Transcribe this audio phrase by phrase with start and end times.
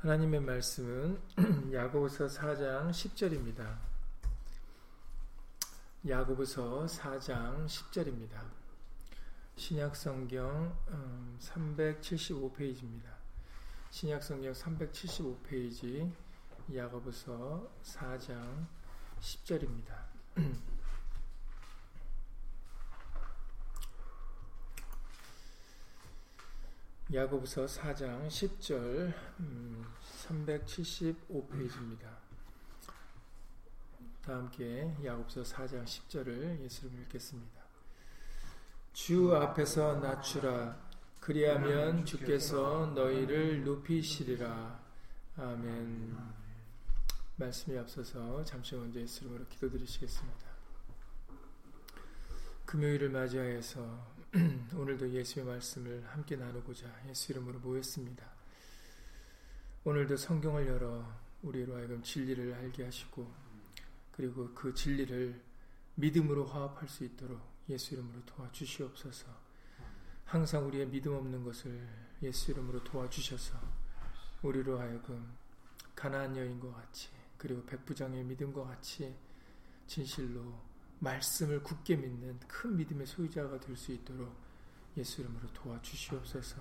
[0.00, 1.18] 하나님의 말씀은
[1.74, 3.76] 야고보서 4장 10절입니다.
[6.08, 8.42] 야고보서 4장 10절입니다.
[9.56, 10.74] 신약성경
[11.40, 13.04] 375페이지입니다.
[13.04, 16.10] 음, 신약성경 375페이지
[16.74, 18.66] 야고보서 4장
[19.20, 20.00] 10절입니다.
[27.12, 29.84] 야고보서 4장 10절 음,
[30.28, 32.04] 375페이지입니다.
[34.22, 37.60] 다 함께 야고보서 4장 10절을 예수를 읽겠습니다.
[38.92, 40.78] 주 앞에서 낮추라
[41.18, 44.80] 그리하면 주께서 너희를 높이시리라.
[45.36, 46.16] 아멘.
[47.34, 50.48] 말씀이 앞서서 잠시 먼저 예수님으로 기도드리시겠습니다.
[52.66, 54.19] 금요일을 맞이하여서
[54.72, 58.24] 오늘도 예수의 말씀을 함께 나누고자 예수 이름으로 모였습니다.
[59.82, 61.04] 오늘도 성경을 열어
[61.42, 63.28] 우리로 하여금 진리를 알게 하시고
[64.12, 65.42] 그리고 그 진리를
[65.96, 67.40] 믿음으로 화합할 수 있도록
[67.70, 69.26] 예수 이름으로 도와주시옵소서.
[70.26, 71.88] 항상 우리의 믿음 없는 것을
[72.22, 73.58] 예수 이름으로 도와주셔서
[74.44, 75.28] 우리로 하여금
[75.96, 79.12] 가나안 여인과 같이 그리고 백부장의 믿음과 같이
[79.88, 80.69] 진실로
[81.00, 84.36] 말씀을 굳게 믿는 큰 믿음의 소유자가 될 수 있도록
[84.98, 86.56] 예수 이름으로 도와주시옵소서.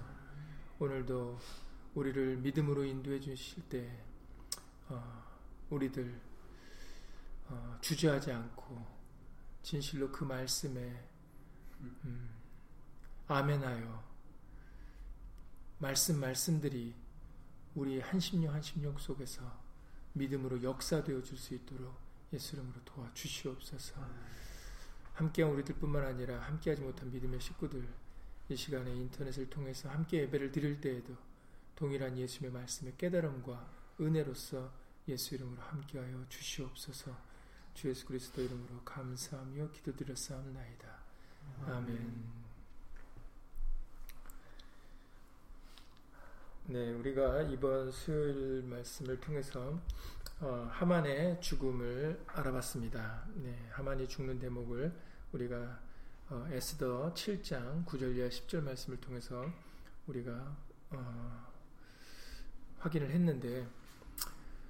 [0.79, 1.37] 오늘도
[1.95, 4.01] 우리를 믿음으로 인도해 주실 때
[4.87, 5.23] 어,
[5.69, 6.21] 우리들
[7.49, 8.85] 어, 주저하지 않고
[9.61, 11.05] 진실로 그 말씀에
[11.81, 12.29] 음,
[13.27, 14.07] 아멘하여
[15.79, 16.95] 말씀 말씀들이
[17.75, 19.43] 우리 한심령 한심령 속에서
[20.13, 23.95] 믿음으로 역사되어 줄 수 있도록 예수 이름으로 도와주시옵소서.
[25.13, 27.88] 함께한 우리들뿐만 아니라 함께하지 못한 믿음의 식구들
[28.49, 31.16] 이 시간에 인터넷을 통해서 함께 예배를 드릴 때에도
[31.75, 33.67] 동일한 예수님의 말씀의 깨달음과
[34.00, 34.72] 은혜로서
[35.07, 37.17] 예수 이름으로 함께하여 주시옵소서.
[37.73, 40.88] 주 예수 그리스도 이름으로 감사하며 기도드렸사옵나이다.
[41.66, 42.38] 아멘.
[46.72, 49.80] 네, 우리가 이번 수요일 말씀을 통해서
[50.40, 53.25] 어, 하만의 죽음을 알아봤습니다.
[53.38, 54.94] 네, 하만이 죽는 대목을
[55.31, 55.79] 우리가
[56.29, 59.44] 어, 에스더 7장 9절 이하 10절 말씀을 통해서
[60.06, 60.56] 우리가
[60.91, 61.44] 어,
[62.81, 63.66] 확인을 했는데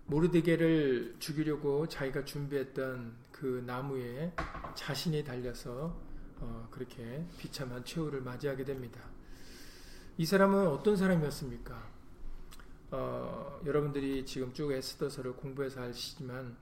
[0.05, 4.31] 모르드게를 죽이려고 자기가 준비했던 그 나무에
[4.73, 5.99] 자신이 달려서
[6.39, 9.01] 어, 그렇게 비참한 최후를 맞이하게 됩니다.
[10.17, 11.88] 이 사람은 어떤 사람이었습니까?
[12.91, 16.57] 어, 여러분들이 지금 쭉 에스더서를 공부해서 아시지만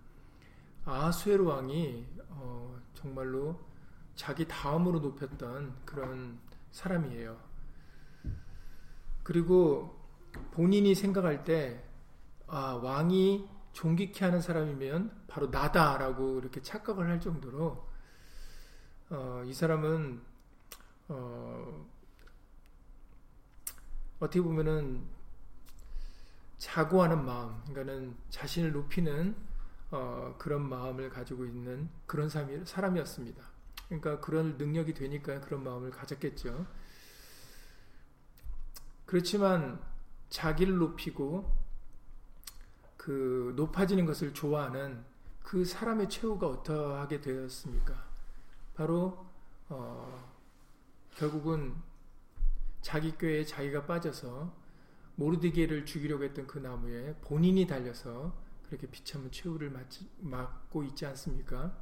[0.84, 3.58] 아수에르 왕이 어, 정말로
[4.16, 6.38] 자기 다음으로 높였던 그런
[6.72, 7.38] 사람이에요.
[9.24, 9.96] 그리고
[10.52, 11.82] 본인이 생각할 때
[12.48, 17.88] 아, 왕이 존귀케 하는 사람이면 바로 나다라고 이렇게 착각을 할 정도로
[19.12, 20.22] 어, 이 사람은
[21.08, 21.86] 어,
[24.20, 25.16] 어떻게 보면은
[26.58, 29.36] 자고하는 마음, 그러니까는 자신을 높이는
[29.92, 33.42] 어, 그런 마음을 가지고 있는 그런 사람이, 사람이었습니다.
[33.86, 36.66] 그러니까 그런 능력이 되니까 그런 마음을 가졌겠죠.
[39.06, 39.80] 그렇지만
[40.30, 41.56] 자기를 높이고
[42.98, 45.06] 그 높아지는 것을 좋아하는
[45.44, 47.94] 그 사람의 최후가 어떠하게 되었습니까?
[48.76, 49.26] 바로
[49.70, 50.30] 어,
[51.16, 51.74] 결국은
[52.82, 54.67] 자기 꾀에 자기가 빠져서
[55.18, 58.32] 모르디게를 죽이려고 했던 그 나무에 본인이 달려서
[58.68, 59.74] 그렇게 비참한 최후를
[60.20, 61.76] 맞고 있지 않습니까?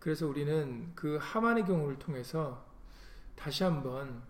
[0.00, 2.66] 그래서 우리는 그 하만의 경우를 통해서
[3.36, 4.22] 다시 한번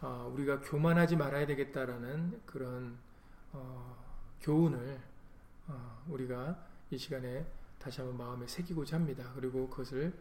[0.00, 2.96] 어, 우리가 교만하지 말아야 되겠다라는 그런
[3.52, 3.96] 어,
[4.40, 4.98] 교훈을
[5.66, 6.58] 어, 우리가
[6.90, 7.46] 이 시간에
[7.78, 9.30] 다시 한번 마음에 새기고자 합니다.
[9.34, 10.14] 그리고 그것을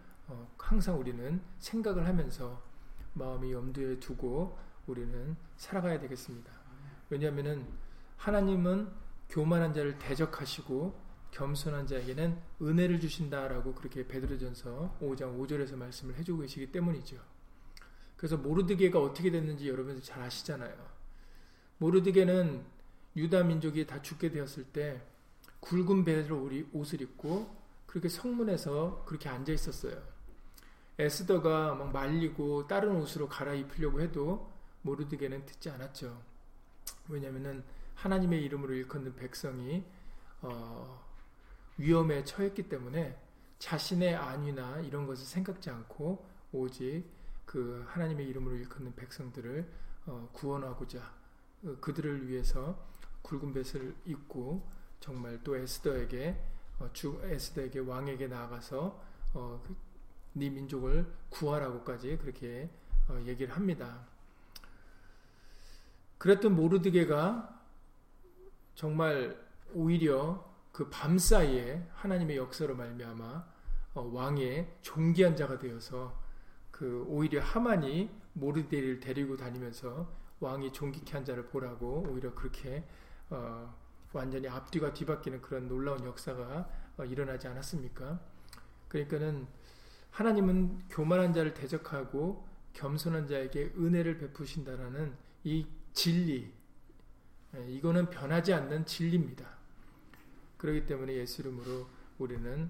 [0.57, 2.61] 항상 우리는 생각을 하면서
[3.13, 4.57] 마음이 염두에 두고
[4.88, 6.62] 우리는 살아가야 되겠습니다.
[7.13, 7.68] 왜냐하면
[8.18, 8.90] 하나님은
[9.30, 11.00] 교만한 자를 대적하시고
[11.31, 17.18] 겸손한 자에게는 은혜를 주신다라고 그렇게 베드로전서 5장 5절에서 말씀을 해주고 계시기 때문이죠.
[18.18, 20.75] 그래서 모르드게가 어떻게 됐는지 여러분들 잘 아시잖아요.
[21.77, 22.63] 모르드게는
[23.15, 25.01] 유다 민족이 다 죽게 되었을 때
[25.60, 27.56] 굵은 베로 옷을 입고
[27.88, 30.01] 그렇게 성문에서 그렇게 앉아 있었어요.
[31.00, 34.51] 에스더가 막 말리고 다른 옷으로 갈아입히려고 해도
[34.83, 36.32] 모르드게는 듣지 않았죠.
[37.09, 37.63] 왜냐하면
[37.95, 39.83] 하나님의 이름으로 일컫는 백성이
[40.41, 41.03] 어,
[41.77, 43.17] 위험에 처했기 때문에
[43.59, 47.05] 자신의 안위나 이런 것을 생각지 않고 오직
[47.45, 49.69] 그 하나님의 이름으로 일컫는 백성들을
[50.07, 51.00] 어, 구원하고자
[51.65, 52.77] 어, 그들을 위해서
[53.21, 54.67] 굵은 뱃을 입고
[55.00, 56.38] 정말 또 에스더에게
[56.79, 59.01] 어, 주 에스더에게 왕에게 나아가서
[59.33, 59.75] 어, 그
[60.35, 62.67] 네 민족을 구하라고까지 그렇게
[63.07, 64.03] 어, 얘기를 합니다.
[66.31, 67.60] 그랬던 모르드게가
[68.75, 69.38] 정말
[69.74, 73.46] 오히려 그 밤 사이에 하나님의 역사로 말미암아
[73.96, 76.18] 어, 왕의 종기한 자가 되어서
[76.72, 80.10] 그 오히려 하만이 모르드게를 데리고 다니면서
[80.40, 82.84] 왕이 종기케 한 자를 보라고 오히려 그렇게
[83.30, 83.72] 어
[84.14, 88.20] 완전히 앞뒤가 뒤바뀌는 그런 놀라운 역사가 어 일어나지 않았습니까?
[88.88, 89.46] 그러니까는
[90.10, 96.51] 하나님은 교만한 자를 대적하고 겸손한 자에게 은혜를 베푸신다라는 이 진리,
[97.56, 99.48] 예, 이거는 변하지 않는 진리입니다.
[100.57, 101.88] 그렇기 때문에 예수 이름으로
[102.18, 102.69] 우리는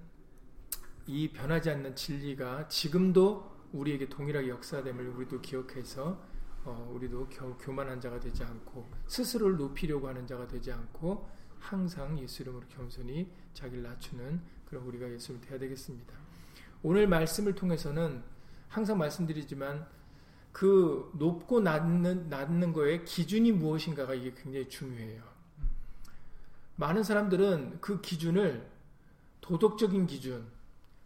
[1.08, 6.22] 이 변하지 않는 진리가 지금도 우리에게 동일하게 역사됨을 우리도 기억해서
[6.66, 11.28] 어, 우리도 겨, 교만한 자가 되지 않고 스스로를 높이려고 하는 자가 되지 않고
[11.60, 16.14] 항상 예수 이름으로 겸손히 자기를 낮추는 그런 우리가 예수를 돼야 되겠습니다.
[16.82, 18.24] 오늘 말씀을 통해서는
[18.70, 19.88] 항상 말씀드리지만
[20.54, 25.22] 그 높고 낮는, 낮는 거에 기준이 무엇인가가 이게 굉장히 중요해요.
[26.76, 28.70] 많은 사람들은 그 기준을
[29.42, 30.46] 도덕적인 기준,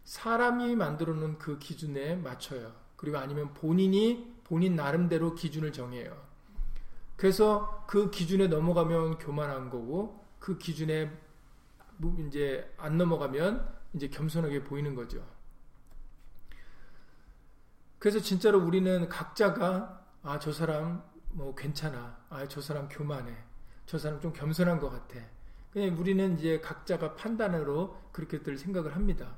[0.04, 2.72] 사람이 만들어 놓은 그 기준에 맞춰요.
[2.96, 6.14] 그리고 아니면 본인이 본인 나름대로 기준을 정해요.
[7.16, 11.10] 그래서 그 기준에 넘어가면 교만한 거고 그 기준에
[11.96, 15.24] 뭐 이제 안 넘어가면 이제 겸손하게 보이는 거죠.
[17.98, 21.02] 그래서 진짜로 우리는 각자가 아, 저 사람
[21.32, 22.18] 뭐 괜찮아.
[22.30, 23.34] 아, 저 사람 교만해.
[23.86, 25.20] 저 사람 좀 겸손한 것 같아.
[25.72, 29.36] 그냥 우리는 이제 각자가 판단으로 그렇게들 생각을 합니다.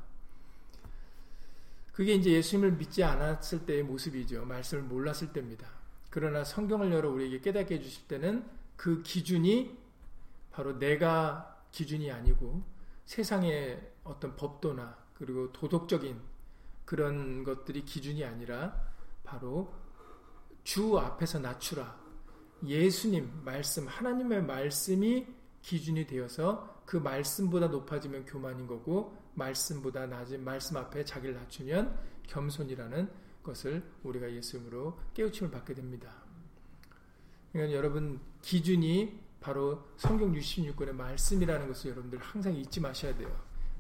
[1.93, 4.45] 그게 이제 예수님을 믿지 않았을 때의 모습이죠.
[4.45, 5.69] 말씀을 몰랐을 때입니다.
[6.11, 8.45] 그러나 성경을 열어 우리에게 깨닫게 해주실 때는
[8.77, 9.77] 그 기준이
[10.51, 12.63] 바로 내가 기준이 아니고
[13.05, 16.19] 세상의 어떤 법도나 그리고 도덕적인
[16.91, 18.75] 그런 것들이 기준이 아니라
[19.23, 19.73] 바로
[20.65, 21.97] 주 앞에서 낮추라.
[22.67, 25.25] 예수님 말씀, 하나님의 말씀이
[25.63, 31.97] 기준이 되어서 그 말씀보다 높아지면 교만인 거고 말씀보다 낮은 말씀 앞에 자기를 낮추면
[32.27, 33.09] 겸손이라는
[33.45, 36.25] 것을 우리가 예수님으로 깨우침을 받게 됩니다.
[37.53, 43.29] 그러니까 여러분 기준이 바로 성경 66권의 말씀이라는 것을 여러분들 항상 잊지 마셔야 돼요.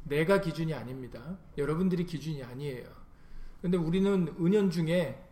[0.04, 1.36] 내가 기준이 아닙니다.
[1.58, 2.99] 여러분들이 기준이 아니에요.
[3.62, 5.22] 근데 우리는 은연 중에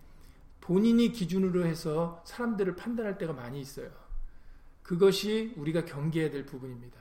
[0.61, 3.91] 본인이 기준으로 해서 사람들을 판단할 때가 많이 있어요.
[4.83, 6.99] 그것이 우리가 경계해야 될 부분입니다.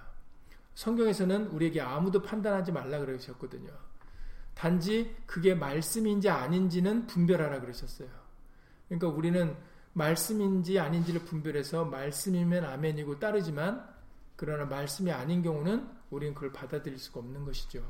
[0.75, 3.69] 성경에서는 우리에게 아무도 판단하지 말라 그러셨거든요.
[4.53, 8.09] 단지 그게 말씀인지 아닌지는 분별하라 그러셨어요.
[8.87, 9.55] 그러니까 우리는
[9.93, 13.85] 말씀인지 아닌지를 분별해서 말씀이면 아멘이고 따르지만
[14.35, 17.83] 그러나 말씀이 아닌 경우는 우리는 그걸 받아들일 수가 없는 것이죠.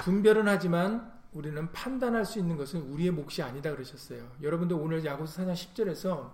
[0.00, 4.26] 분별은 하지만 우리는 판단할 수 있는 것은 우리의 몫이 아니다 그러셨어요.
[4.42, 6.30] 여러분도 오늘 야고보서 4장 10절에서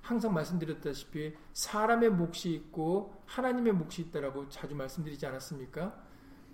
[0.00, 5.92] 항상 말씀드렸다시피 사람의 몫이 있고 하나님의 몫이 있다라고 자주 말씀드리지 않았습니까?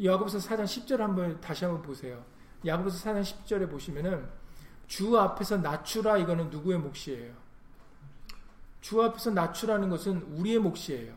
[0.02, 2.24] 야고보서 4장 10절 한번 다시 한번 보세요.
[2.64, 4.26] 야고보서 4장 10절에 보시면은
[4.86, 7.34] 주 앞에서 낮추라 이거는 누구의 몫이에요?
[8.80, 11.14] 주 앞에서 낮추라는 것은 우리의 몫이에요.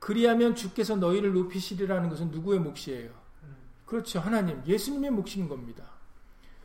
[0.00, 3.10] 그리하면 주께서 너희를 높이시리라는 것은 누구의 몫이에요?
[3.86, 4.18] 그렇죠.
[4.20, 5.84] 하나님, 예수님의 몫인 겁니다.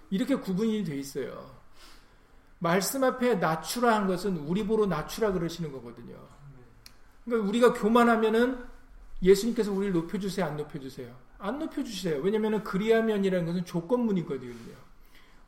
[0.09, 1.49] 이렇게 구분이 돼 있어요.
[2.59, 6.15] 말씀 앞에 낮추라 한 것은 우리 보러 낮추라 그러시는 거거든요.
[7.25, 8.63] 그러니까 우리가 교만하면은
[9.21, 11.15] 예수님께서 우리를 높여주세요, 안 높여주세요?
[11.37, 12.19] 안 높여주세요.
[12.21, 14.75] 왜냐면은 그리하면이라는 것은 조건문이거든요.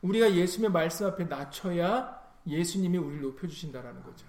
[0.03, 4.25] 우리가 예수님의 말씀 앞에 낮춰야 예수님이 우리를 높여주신다라는 거죠.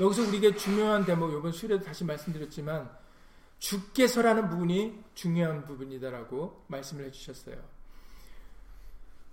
[0.00, 2.88] 여기서 우리에게 중요한 대목, 이번 수련도 다시 말씀드렸지만,
[3.62, 7.56] 주께서라는 부분이 중요한 부분이다라고 말씀을 해주셨어요.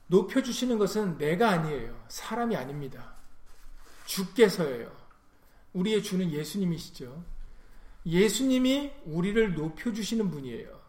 [0.05, 2.03] 높여주시는 것은 내가 아니에요.
[2.09, 3.15] 사람이 아닙니다.
[4.05, 4.91] 주께서예요.
[5.73, 7.23] 우리의 주는 예수님이시죠.
[8.05, 10.79] 예수님이 우리를 높여주시는 분이에요.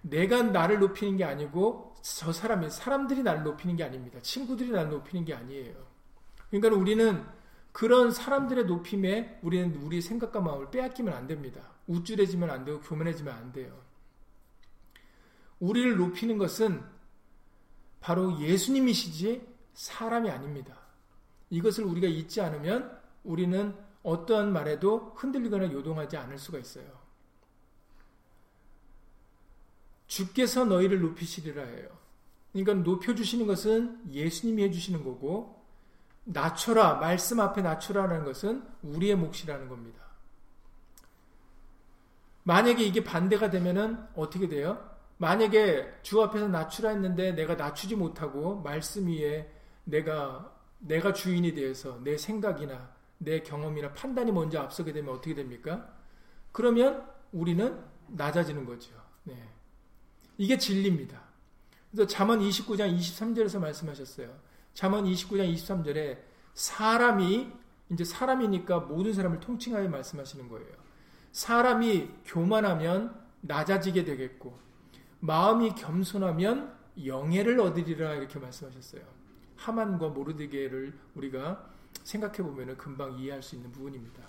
[0.00, 4.18] 내가 나를 높이는 게 아니고 저 사람이, 사람들이 나를 높이는 게 아닙니다.
[4.20, 5.74] 친구들이 나를 높이는 게 아니에요.
[6.50, 7.26] 그러니까 우리는
[7.72, 11.73] 그런 사람들의 높임에 우리는 우리 생각과 마음을 빼앗기면 안 됩니다.
[11.86, 13.78] 우쭐해지면 안 되고 교만해지면 안 돼요.
[15.60, 16.82] 우리를 높이는 것은
[18.00, 20.78] 바로 예수님이시지 사람이 아닙니다.
[21.50, 26.86] 이것을 우리가 잊지 않으면 우리는 어떠한 말에도 흔들리거나 요동하지 않을 수가 있어요.
[30.06, 31.88] 주께서 너희를 높이시리라 해요.
[32.52, 35.64] 그러니까 높여주시는 것은 예수님이 해주시는 거고,
[36.24, 40.03] 낮춰라, 말씀 앞에 낮춰라라는 것은 우리의 몫이라는 겁니다.
[42.44, 44.90] 만약에 이게 반대가 되면은 어떻게 돼요?
[45.16, 49.50] 만약에 주 앞에서 낮추라 했는데 내가 낮추지 못하고 말씀 위에
[49.84, 55.90] 내가 내가 주인이 되어서 내 생각이나 내 경험이나 판단이 먼저 앞서게 되면 어떻게 됩니까?
[56.52, 58.92] 그러면 우리는 낮아지는 거죠.
[59.22, 59.42] 네.
[60.36, 61.22] 이게 진리입니다.
[61.90, 64.34] 그래서 잠언 29장 23절에서 말씀하셨어요.
[64.74, 66.18] 잠언 29장 23절에
[66.52, 67.50] 사람이
[67.90, 70.83] 이제 사람이니까 모든 사람을 통칭하여 말씀하시는 거예요.
[71.34, 74.56] 사람이 교만하면 낮아지게 되겠고
[75.18, 76.72] 마음이 겸손하면
[77.04, 79.02] 영예를 얻으리라 이렇게 말씀하셨어요.
[79.56, 81.68] 하만과 모르드게를 우리가
[82.04, 84.22] 생각해 보면 금방 이해할 수 있는 부분입니다.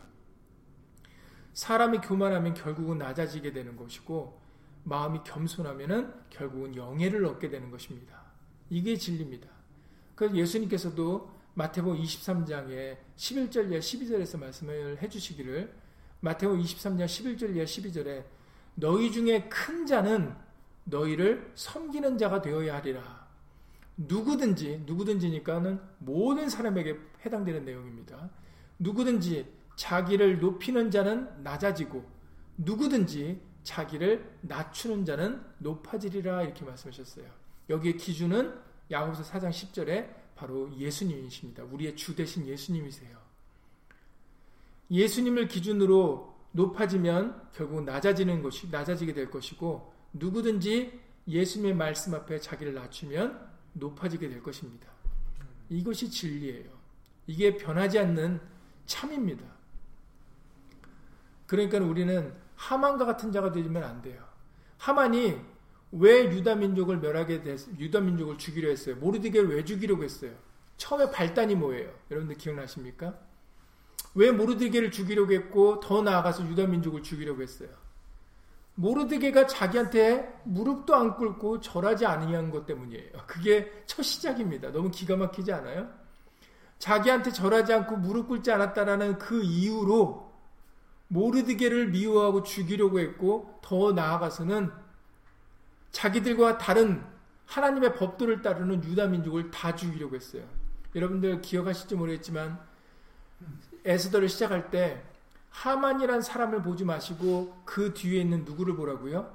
[1.54, 4.42] 사람이 교만하면 결국은 낮아지게 되는 것이고
[4.86, 8.20] 마음이 겸손하면은 결국은 영예를 얻게 되는 것입니다.
[8.72, 9.48] 이게 진리입니다.
[10.16, 15.85] 그래서 예수님께서도 마태복 23장에 11절에 12절에서 말씀을 해주시기를
[16.26, 18.24] 마태오 23년 11절이야 12절에
[18.74, 20.36] 너희 중에 큰 자는
[20.86, 23.28] 너희를 섬기는 자가 되어야 하리라.
[23.96, 28.32] 누구든지 누구든지니까는 모든 사람에게 해당되는 내용입니다.
[28.80, 32.04] 누구든지 자기를 높이는 자는 낮아지고
[32.58, 37.28] 누구든지 자기를 낮추는 자는 높아지리라 이렇게 말씀하셨어요.
[37.70, 38.52] 여기에 기준은
[38.90, 41.64] 야고보서 4장 10절에 바로 예수님이십니다.
[41.66, 43.24] 우리의 주 대신 예수님이세요.
[44.92, 53.50] 예수님을 기준으로 높아지면 결국 낮아지는 것이 낮아지게 될 것이고 누구든지 예수님의 말씀 앞에 자기를 낮추면
[53.74, 54.88] 높아지게 될 것입니다.
[55.70, 56.70] 이것이 진리예요.
[57.28, 58.40] 이게 변하지 않는
[58.86, 59.44] 참입니다.
[61.48, 64.24] 그러니까 우리는 하만과 같은 자가 되면 안 돼요.
[64.78, 65.38] 하만이
[65.92, 68.96] 왜 유다 민족을 멸하게 됐 유다 민족을 죽이려 했어요?
[68.98, 70.34] 모르드게를 왜 죽이려고 했어요?
[70.78, 71.94] 처음에 발단이 뭐예요?
[72.12, 73.18] 여러분들 기억나십니까?
[74.14, 77.70] 왜 모르드게를 죽이려고 했고 더 나아가서 유다 민족을 죽이려고 했어요.
[78.76, 83.10] 모르드게가 자기한테 무릎도 안 꿇고 절하지 않으냐것 때문이에요.
[83.26, 84.72] 그게 첫 시작입니다.
[84.72, 85.90] 너무 기가 막히지 않아요?
[86.80, 90.32] 자기한테 절하지 않고 무릎 꿇지 않았다라는 그 이유로
[91.08, 94.72] 모르드게를 미워하고 죽이려고 했고 더 나아가서는
[95.92, 97.06] 자기들과 다른
[97.46, 100.44] 하나님의 법도를 따르는 유다 민족을 다 죽이려고 했어요.
[100.94, 102.60] 여러분들 기억하실지 모르겠지만
[103.86, 105.02] 에스더를 시작할 때
[105.52, 109.34] 하만이란 사람을 보지 마시고 그 뒤에 있는 누구를 보라고요?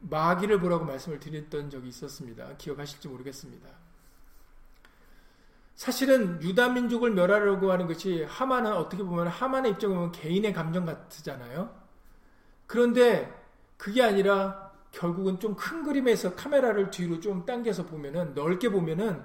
[0.00, 2.56] 마귀를 보라고 말씀을 드렸던 적이 있었습니다.
[2.58, 3.68] 기억하실지 모르겠습니다.
[5.74, 11.74] 사실은 유다 민족을 멸하려고 하는 것이 하만은 어떻게 보면 하만의 입장에 보면 개인의 감정 같잖아요.
[12.66, 13.32] 그런데
[13.78, 19.24] 그게 아니라 결국은 좀 큰 그림에서 카메라를 뒤로 좀 당겨서 보면은 넓게 보면은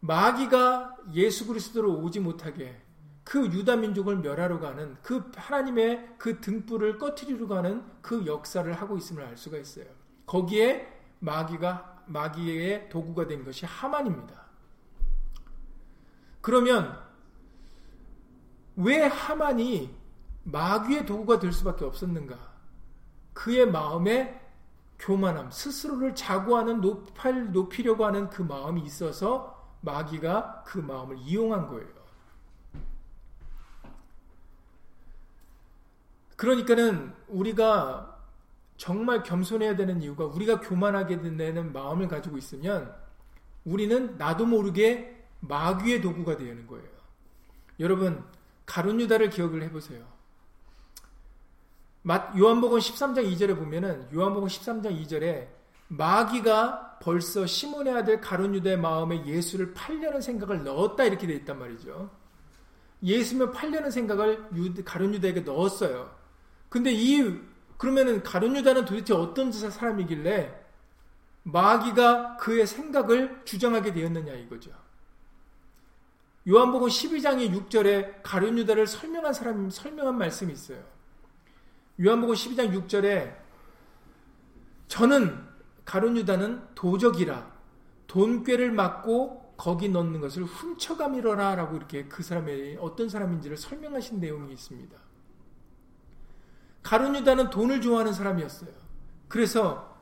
[0.00, 2.80] 마귀가 예수 그리스도로 오지 못하게
[3.24, 9.24] 그 유다 민족을 멸하러 가는 그 하나님의 그 등불을 꺼트리러 가는 그 역사를 하고 있음을
[9.24, 9.84] 알 수가 있어요.
[10.26, 10.88] 거기에
[11.20, 14.42] 마귀가 마귀의 도구가 된 것이 하만입니다.
[16.40, 16.98] 그러면
[18.74, 19.94] 왜 하만이
[20.44, 22.36] 마귀의 도구가 될 수밖에 없었는가?
[23.34, 24.40] 그의 마음에
[24.98, 32.01] 교만함, 스스로를 자고하는 높일, 높이려고 하는 그 마음이 있어서 마귀가 그 마음을 이용한 거예요.
[36.42, 38.18] 그러니까는 우리가
[38.76, 42.92] 정말 겸손해야 되는 이유가 우리가 교만하게 되는 마음을 가지고 있으면
[43.64, 46.88] 우리는 나도 모르게 마귀의 도구가 되는 거예요.
[47.78, 48.24] 여러분
[48.66, 50.04] 가룟 유다를 기억을 해보세요.
[52.36, 55.46] 요한복음 13장 2절에 보면은 요한복음 13장 2절에
[55.90, 62.10] 마귀가 벌써 시몬의 아들 가룟 유다의 마음에 예수를 팔려는 생각을 넣었다 이렇게 돼 있단 말이죠.
[63.04, 64.48] 예수면 팔려는 생각을
[64.84, 66.20] 가룟 유다에게 넣었어요.
[66.72, 67.38] 근데 이
[67.76, 70.54] 그러면은 가룟 유다는 도대체 어떤 사람이길래
[71.42, 74.70] 마귀가 그의 생각을 주장하게 되었느냐 이거죠.
[76.48, 80.82] 요한복음 12장의 6절에 가룟 유다를 설명한 사람 설명한 말씀이 있어요.
[82.02, 83.36] 요한복음 12장 6절에
[84.88, 85.44] 저는
[85.84, 87.52] 가룟 유다는 도적이라
[88.06, 94.96] 돈꾀를 맞고 거기 넣는 것을 훔쳐가밀어라라고 이렇게 그 사람의 어떤 사람인지를 설명하신 내용이 있습니다.
[96.82, 98.70] 가룟 유다는 돈을 좋아하는 사람이었어요.
[99.28, 99.96] 그래서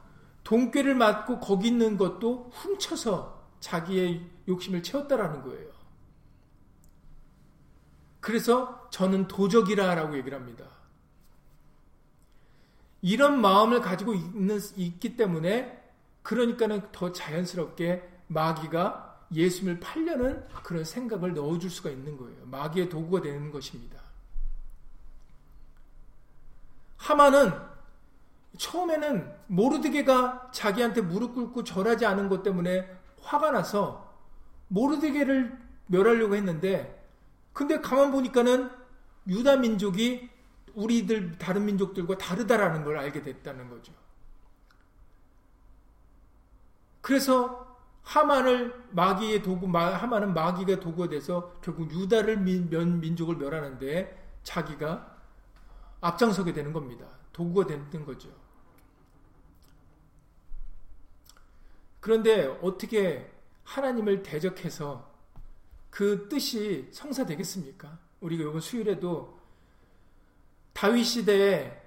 [0.45, 5.71] 돈꾀를 맞고 거기 있는 것도 훔쳐서 자기의 욕심을 채웠다라는 거예요.
[8.21, 10.65] 그래서 저는 도적이라라고 얘기를 합니다.
[13.03, 15.79] 이런 마음을 가지고 있는, 있기 때문에
[16.23, 22.45] 그러니까는 더 자연스럽게 마귀가 예수님을 팔려는 그런 생각을 넣어줄 수가 있는 거예요.
[22.47, 24.00] 마귀의 도구가 되는 것입니다.
[27.00, 27.50] 하마는
[28.59, 32.88] 처음에는 모르드게가 자기한테 무릎 꿇고 절하지 않은 것 때문에
[33.23, 34.12] 화가 나서
[34.69, 37.02] 모르드게를 멸하려고 했는데
[37.52, 38.71] 근데 가만 보니까는
[39.28, 40.28] 유다 민족이
[40.75, 43.92] 우리들 다른 민족들과 다르다라는 걸 알게 됐다는 거죠.
[47.00, 55.10] 그래서 하만을 마귀의 도구, 하만은 마귀가 도구가 돼서 결국 유다를 민, 면, 민족을 멸하는데 자기가
[56.00, 57.07] 앞장서게 되는 겁니다.
[57.33, 58.28] 도구가 되는 거죠.
[62.00, 63.30] 그런데 어떻게
[63.64, 65.11] 하나님을 대적해서
[65.90, 67.99] 그 뜻이 성사되겠습니까?
[68.21, 69.40] 우리가 이번 수일에도 요
[70.73, 71.78] 다윗 시대에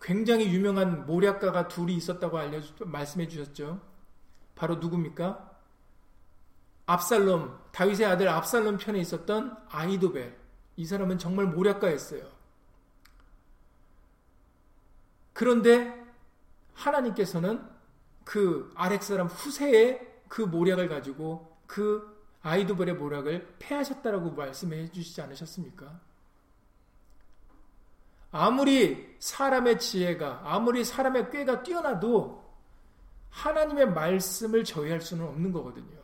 [0.00, 3.80] 굉장히 유명한 모략가가 둘이 있었다고 알려 말씀해 주셨죠.
[4.54, 5.58] 바로 누굽니까?
[6.86, 10.38] 압살롬, 다윗의 아들 압살롬 편에 있었던 아이도벨.
[10.76, 12.37] 이 사람은 정말 모략가였어요.
[15.38, 15.94] 그런데
[16.74, 17.64] 하나님께서는
[18.24, 26.00] 그 아렉사람 후세의 그 모략을 가지고 그아이도벌의 모략을 패하셨다라고 말씀해 주시지 않으셨습니까?
[28.32, 32.42] 아무리 사람의 지혜가, 아무리 사람의 꾀가 뛰어나도
[33.30, 35.96] 하나님의 말씀을 저해할 수는 없는 거거든요.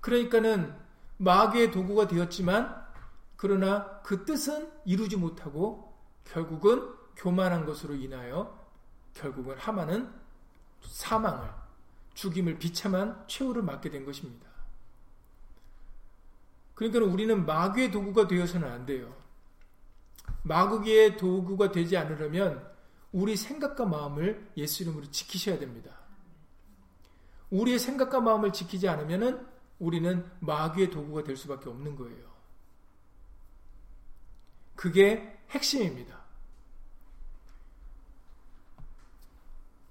[0.00, 0.76] 그러니까는
[1.16, 2.80] 마귀의 도구가 되었지만,
[3.36, 5.92] 그러나 그 뜻은 이루지 못하고
[6.24, 8.58] 결국은 교만한 것으로 인하여
[9.12, 10.10] 결국은 하만은
[10.80, 11.50] 사망을
[12.14, 14.48] 죽임을 비참한 최후를 맞게 된 것입니다.
[16.74, 19.14] 그러니까 우리는 마귀의 도구가 되어서는 안 돼요.
[20.44, 22.66] 마귀의 도구가 되지 않으려면
[23.12, 25.98] 우리 생각과 마음을 예수 이름으로 지키셔야 됩니다.
[27.50, 29.46] 우리의 생각과 마음을 지키지 않으면
[29.78, 32.30] 우리는 마귀의 도구가 될 수밖에 없는 거예요.
[34.74, 36.19] 그게 핵심입니다.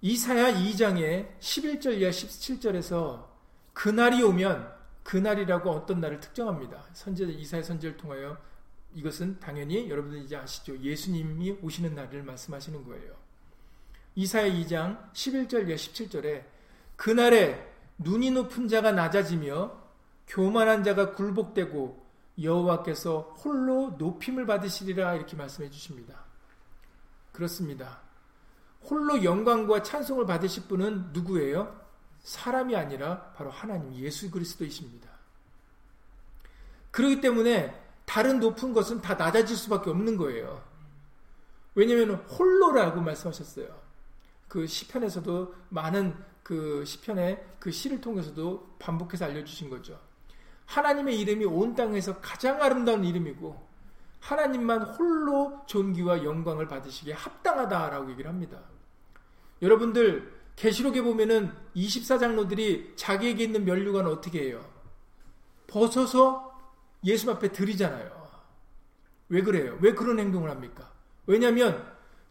[0.02, 3.28] 이사야 2장의 11절 이하 17절에서
[3.74, 4.72] 그날이 오면
[5.04, 6.86] 그날이라고 어떤 날을 특정합니다.
[6.94, 8.38] 선제 이사야 선제를 통하여
[8.94, 10.78] 이것은 당연히 여러분들 이제 아시죠.
[10.80, 13.14] 예수님이 오시는 날을 말씀하시는 거예요.
[14.16, 16.46] 이사야 2장 11절 17절에
[16.96, 19.78] 그날에 눈이 높은 자가 낮아지며
[20.28, 22.08] 교만한 자가 굴복되고
[22.42, 26.24] 여호와께서 홀로 높임을 받으시리라 이렇게 말씀해 주십니다.
[27.34, 28.02] 그렇습니다.
[28.84, 31.80] 홀로 영광과 찬송을 받으실 분은 누구예요?
[32.20, 35.10] 사람이 아니라 바로 하나님 예수 그리스도이십니다.
[36.92, 40.62] 그렇기 때문에 다른 높은 것은 다 낮아질 수밖에 없는 거예요.
[41.76, 43.68] 왜냐하면 홀로라고 말씀하셨어요.
[44.48, 50.00] 그 시편에서도 많은 그 시편의 그 시를 통해서도 반복해서 알려주신 거죠.
[50.66, 53.69] 하나님의 이름이 온 땅에서 가장 아름다운 이름이고
[54.20, 58.60] 하나님만 홀로 존귀와 영광을 받으시기에 합당하다라고 얘기를 합니다.
[59.62, 64.64] 여러분들 계시록에 보면은 24장로들이 자기에게 있는 면류관 어떻게 해요?
[65.68, 66.48] 벗어서
[67.06, 68.10] 예수 앞에 드리잖아요.
[69.30, 69.78] 왜 그래요?
[69.82, 70.92] 왜 그런 행동을 합니까?
[71.28, 71.86] 왜냐하면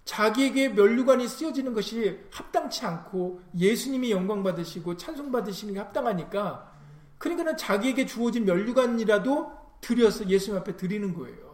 [0.05, 6.73] 자기에게 면류관이 쓰여지는 것이 합당치 않고 예수님이 영광 받으시고 찬송 받으시는 게 합당하니까
[7.19, 11.48] 그러니까는 자기에게 주어진 면류관이라도 드려서 예수님 앞에 드리는 거예요.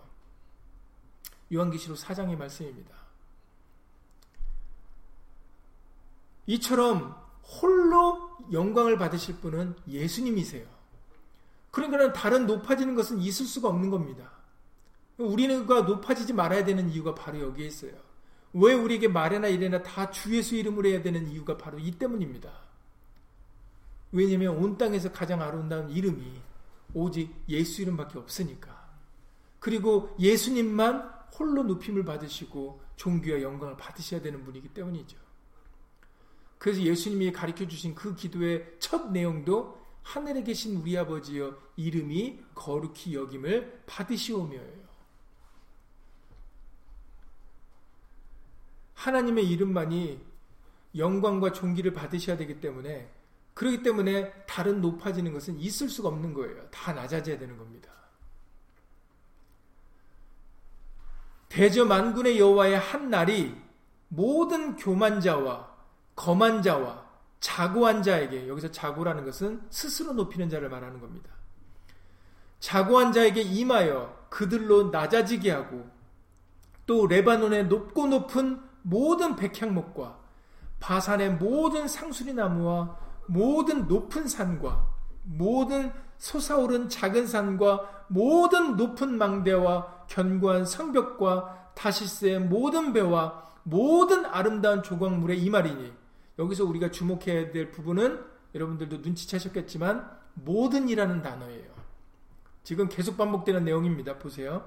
[1.52, 2.94] 요한계시록 4장의 말씀입니다.
[6.46, 10.66] 이처럼 홀로 영광을 받으실 분은 예수님이세요.
[11.70, 14.30] 그러니까 다른 높아지는 것은 있을 수가 없는 겁니다.
[15.18, 17.92] 우리는 그 높아지지 말아야 되는 이유가 바로 여기에 있어요.
[18.52, 22.52] 왜 우리에게 말이나 일이나 다 주 예수 이름으로 해야 되는 이유가 바로 이 때문입니다.
[24.12, 26.40] 왜냐면 온 땅에서 가장 아름다운 이름이
[26.94, 28.72] 오직 예수 이름밖에 없으니까.
[29.58, 35.16] 그리고 예수님만 홀로 높임을 받으시고 종교와 영광을 받으셔야 되는 분이기 때문이죠.
[36.58, 43.82] 그래서 예수님이 가르쳐 주신 그 기도의 첫 내용도 하늘에 계신 우리 아버지여 이름이 거룩히 여김을
[43.86, 44.84] 받으시오며요.
[48.94, 50.20] 하나님의 이름만이
[50.96, 53.12] 영광과 존귀를 받으셔야 되기 때문에
[53.54, 56.68] 그렇기 때문에 다른 높아지는 것은 있을 수가 없는 거예요.
[56.70, 57.90] 다 낮아져야 되는 겁니다.
[61.48, 63.54] 대저 만군의 여호와의 한 날이
[64.08, 65.74] 모든 교만자와
[66.16, 67.04] 거만자와
[67.40, 71.30] 자고한 자에게 여기서 자고라는 것은 스스로 높이는 자를 말하는 겁니다.
[72.60, 75.86] 자고한 자에게 임하여 그들로 낮아지게 하고
[76.86, 80.18] 또 레바논의 높고 높은 모든 백향목과
[80.80, 85.92] 바산의 모든 상수리 나무와 모든 높은 산과 모든
[86.24, 95.50] 솟아오른 작은 산과 모든 높은 망대와 견고한 성벽과 다시스의 모든 배와 모든 아름다운 조각물의 이
[95.50, 95.92] 말이니
[96.38, 101.66] 여기서 우리가 주목해야 될 부분은 여러분들도 눈치채셨겠지만 모든이라는 단어예요.
[102.62, 104.18] 지금 계속 반복되는 내용입니다.
[104.18, 104.64] 보세요.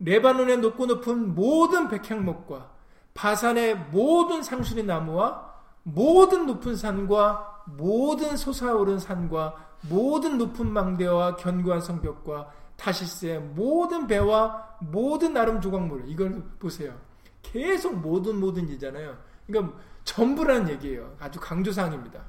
[0.00, 2.68] 레바논의 높고 높은 모든 백향목과
[3.14, 5.50] 바산의 모든 상수의 나무와
[5.82, 15.32] 모든 높은 산과 모든 솟아오른 산과 모든 높은 망대와 견고한 성벽과 다시스의 모든 배와 모든
[15.34, 16.98] 나름 조각물 이걸 보세요.
[17.42, 19.16] 계속 모든 모든 이잖아요.
[19.46, 21.16] 그러니까 전부라는 얘기예요.
[21.20, 22.22] 아주 강조사항입니다.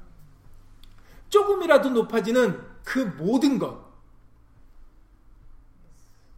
[1.28, 3.90] 조금이라도 높아지는 그 모든 것.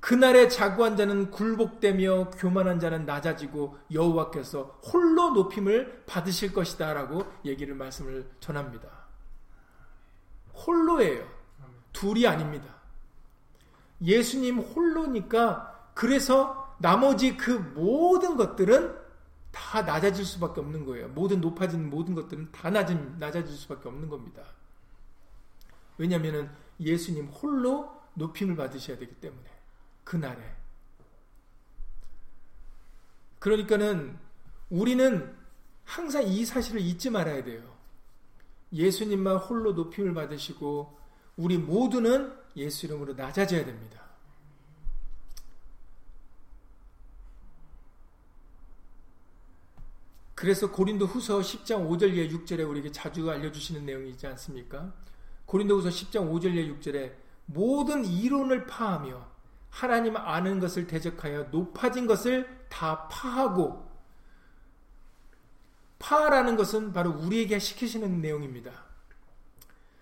[0.00, 8.28] 그날의 자구한 자는 굴복되며 교만한 자는 낮아지고 여호와께서 홀로 높임을 받으실 것이다 라고 얘기를 말씀을
[8.40, 9.01] 전합니다.
[10.54, 11.28] 홀로예요.
[11.92, 12.80] 둘이 아닙니다.
[14.02, 19.00] 예수님 홀로니까 그래서 나머지 그 모든 것들은
[19.50, 21.08] 다 낮아질 수밖에 없는 거예요.
[21.08, 24.42] 모든 높아진 모든 것들은 다 낮은, 낮아질 수밖에 없는 겁니다.
[25.98, 29.44] 왜냐하면 예수님 홀로 높임을 받으셔야 되기 때문에
[30.04, 30.56] 그날에
[33.38, 34.18] 그러니까는
[34.70, 35.36] 우리는
[35.84, 37.71] 항상 이 사실을 잊지 말아야 돼요.
[38.72, 40.98] 예수님만 홀로 높임을 받으시고
[41.36, 44.00] 우리 모두는 예수 이름으로 낮아져야 됩니다.
[50.34, 54.92] 그래서 고린도 후서 10장 5절에 6절에 우리에게 자주 알려주시는 내용이 있지 않습니까?
[55.46, 57.14] 고린도 후서 10장 5절에 6절에
[57.46, 59.30] 모든 이론을 파하며
[59.70, 63.91] 하나님 아는 것을 대적하여 높아진 것을 다 파하고
[66.02, 68.72] 파라는 것은 바로 우리에게 시키시는 내용입니다.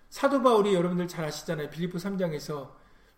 [0.08, 1.68] 사도 바울이 여러분들 잘 아시잖아요.
[1.70, 2.70] 빌립보 3장에서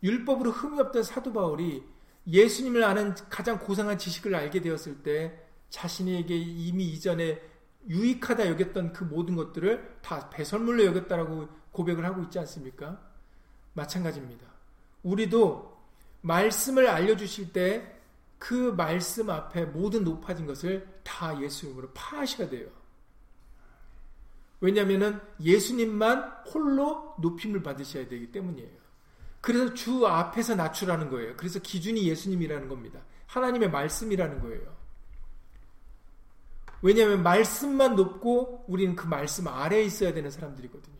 [0.03, 1.85] 율법으로 흠이 없던 사도 바울이
[2.27, 5.41] 예수님을 아는 가장 고상한 지식을 알게 되었을 때
[5.71, 7.41] 자신에게 이미 이전에
[7.89, 13.01] 유익하다 여겼던 그 모든 것들을 다 배설물로 여겼다라고 고백을 하고 있지 않습니까?
[13.75, 14.45] 마찬가지입니다.
[15.05, 15.79] 우리도
[16.23, 17.92] 말씀을 알려주실 때
[18.43, 22.69] 그 말씀 앞에 모든 높아진 것을 다 예수님으로 파하셔야 돼요.
[24.61, 28.69] 왜냐하면 예수님만 홀로 높임을 받으셔야 되기 때문이에요.
[29.41, 31.37] 그래서 주 앞에서 낮추라는 거예요.
[31.37, 32.99] 그래서 기준이 예수님이라는 겁니다.
[33.29, 34.77] 하나님의 말씀이라는 거예요.
[36.83, 40.99] 왜냐하면 말씀만 높고 우리는 그 말씀 아래에 있어야 되는 사람들이거든요.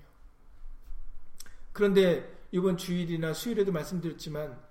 [1.73, 4.71] 그런데 이번 주일이나 수요일에도 말씀드렸지만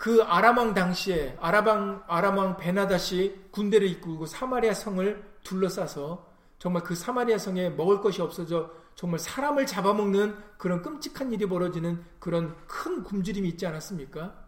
[0.00, 6.26] 그 아람왕 당시에 아람왕 아람왕 베나다시 군대를 이끌고 사마리아 성을 둘러싸서
[6.58, 12.56] 정말 그 사마리아 성에 먹을 것이 없어져 정말 사람을 잡아먹는 그런 끔찍한 일이 벌어지는 그런
[12.66, 14.38] 큰 굶주림이 있지 않았습니까?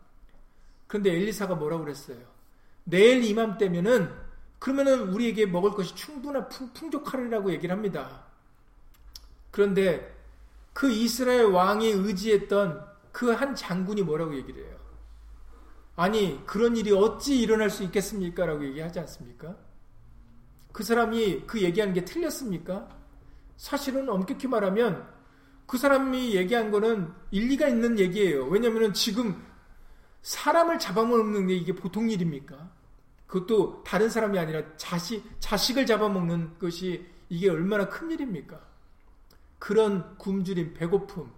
[0.87, 2.17] 그런데 엘리사가 뭐라고 그랬어요?
[2.85, 4.11] 내일 이맘때면은
[4.59, 8.25] 그러면은 우리에게 먹을 것이 충분한 풍족하리라고 얘기를 합니다.
[9.51, 10.17] 그런데
[10.75, 14.82] 그 이스라엘 왕이 의지했던 그 한 장군이 뭐라고 얘기를 해요?
[15.97, 18.47] 아니, 그런 일이 어찌 일어날 수 있겠습니까?
[18.47, 19.57] 라고 얘기하지 않습니까?
[20.73, 22.89] 그 사람이 그 얘기하는 게 틀렸습니까?
[23.59, 25.07] 사실은 엄격히 말하면
[25.67, 28.47] 그 사람이 얘기한 거는 일리가 있는 얘기예요.
[28.47, 29.37] 왜냐면은 지금
[30.23, 32.71] 사람을 잡아먹는 게 이게 보통 일입니까?
[33.27, 38.61] 그것도 다른 사람이 아니라 자식, 자식을 잡아먹는 것이 이게 얼마나 큰 일입니까?
[39.59, 41.31] 그런 굶주림, 배고픔.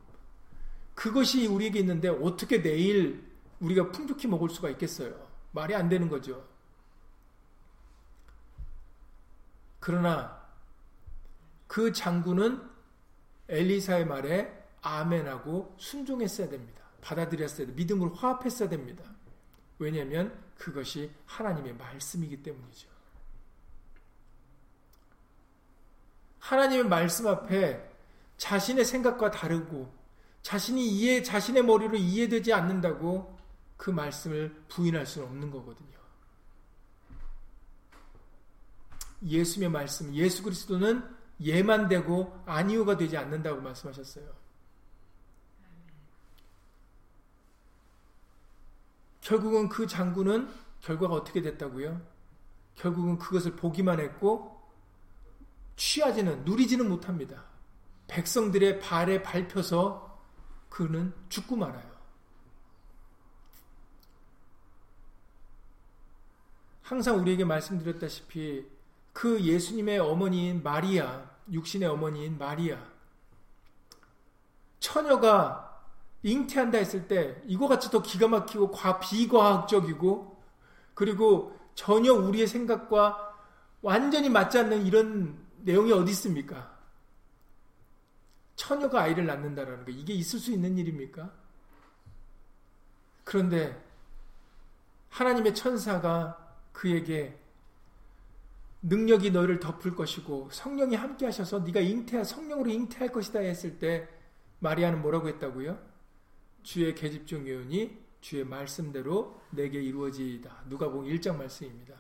[0.94, 3.33] 그것이 우리에게 있는데 어떻게 내일
[3.64, 5.14] 우리가 풍족히 먹을 수가 있겠어요.
[5.52, 6.44] 말이 안 되는 거죠.
[9.80, 10.42] 그러나
[11.66, 12.62] 그 장군은
[13.48, 16.82] 엘리사의 말에 아멘하고 순종했어야 됩니다.
[17.00, 17.76] 받아들였어야 됩니다.
[17.76, 19.04] 믿음을 화합했어야 됩니다.
[19.78, 22.88] 왜냐하면 그것이 하나님의 말씀이기 때문이죠.
[26.40, 27.90] 하나님의 말씀 앞에
[28.36, 29.92] 자신의 생각과 다르고
[30.42, 33.33] 자신이 이해 자신의 머리로 이해되지 않는다고
[33.76, 35.94] 그 말씀을 부인할 수는 없는 거거든요.
[39.24, 41.02] 예수의 말씀, 예수 그리스도는
[41.40, 44.44] 예만 되고 아니오가 되지 않는다고 말씀하셨어요.
[49.20, 52.00] 결국은 그 장군은 결과가 어떻게 됐다고요?
[52.74, 54.60] 결국은 그것을 보기만 했고
[55.76, 57.46] 취하지는 누리지는 못합니다.
[58.06, 60.20] 백성들의 발에 밟혀서
[60.68, 61.93] 그는 죽고 말아요.
[66.84, 68.66] 항상 우리에게 말씀드렸다시피
[69.14, 72.78] 그 예수님의 어머니인 마리아, 육신의 어머니인 마리아,
[74.80, 75.82] 처녀가
[76.22, 80.42] 잉태한다 했을 때 이거같이 더 기가 막히고 과, 비과학적이고
[80.92, 83.32] 그리고 전혀 우리의 생각과
[83.80, 86.70] 완전히 맞지 않는 이런 내용이 어디 있습니까?
[88.56, 91.32] 처녀가 아이를 낳는다라는 거 이게 있을 수 있는 일입니까?
[93.24, 93.82] 그런데
[95.08, 96.43] 하나님의 천사가
[96.74, 97.34] 그에게
[98.82, 104.06] 능력이 너를 덮을 것이고 성령이 함께 하셔서 네가 잉태 성령으로 잉태할 것이다 했을 때
[104.58, 105.78] 마리아는 뭐라고 했다고요?
[106.62, 110.64] 주의 계집중 예언이 주의 말씀대로 내게 이루어지이다.
[110.68, 111.94] 누가복음 1장 말씀입니다.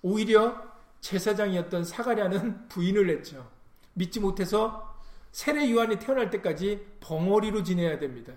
[0.00, 3.50] 오히려 제사장이었던 사가랴는 부인을 했죠.
[3.94, 4.96] 믿지 못해서
[5.32, 8.32] 세례 요한이 태어날 때까지 벙어리로 지내야 됩니다.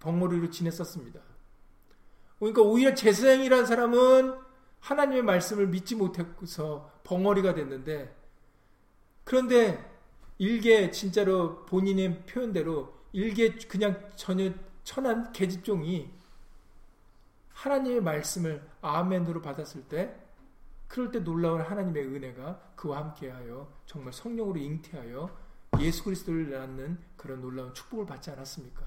[0.00, 1.20] 벙어리로 지냈었습니다.
[2.38, 4.49] 그러니까 오히려 제사장이라는 사람은
[4.80, 8.14] 하나님의 말씀을 믿지 못해서 벙어리가 됐는데
[9.24, 9.88] 그런데
[10.38, 16.10] 일개 진짜로 본인의 표현대로 일개 그냥 전혀 천한 계집종이
[17.52, 20.16] 하나님의 말씀을 아멘으로 받았을 때
[20.88, 27.74] 그럴 때 놀라운 하나님의 은혜가 그와 함께하여 정말 성령으로 잉태하여 예수 그리스도를 낳는 그런 놀라운
[27.74, 28.82] 축복을 받지 않았습니까?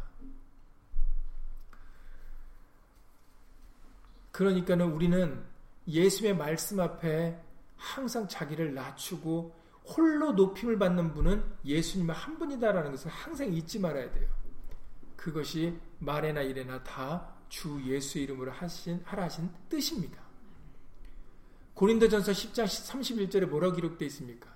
[4.31, 5.52] 그러니까는 우리는
[5.87, 7.37] 예수의 말씀 앞에
[7.75, 9.53] 항상 자기를 낮추고
[9.85, 14.29] 홀로 높임을 받는 분은 예수님의 한 분이다라는 것을 항상 잊지 말아야 돼요.
[15.15, 20.17] 그것이 말에나 일에나 다 주 예수 이름으로 하신, 하라 하신 뜻입니다.
[21.75, 24.49] 고린도전서 10장 31절에 뭐라고 기록되어 있습니까?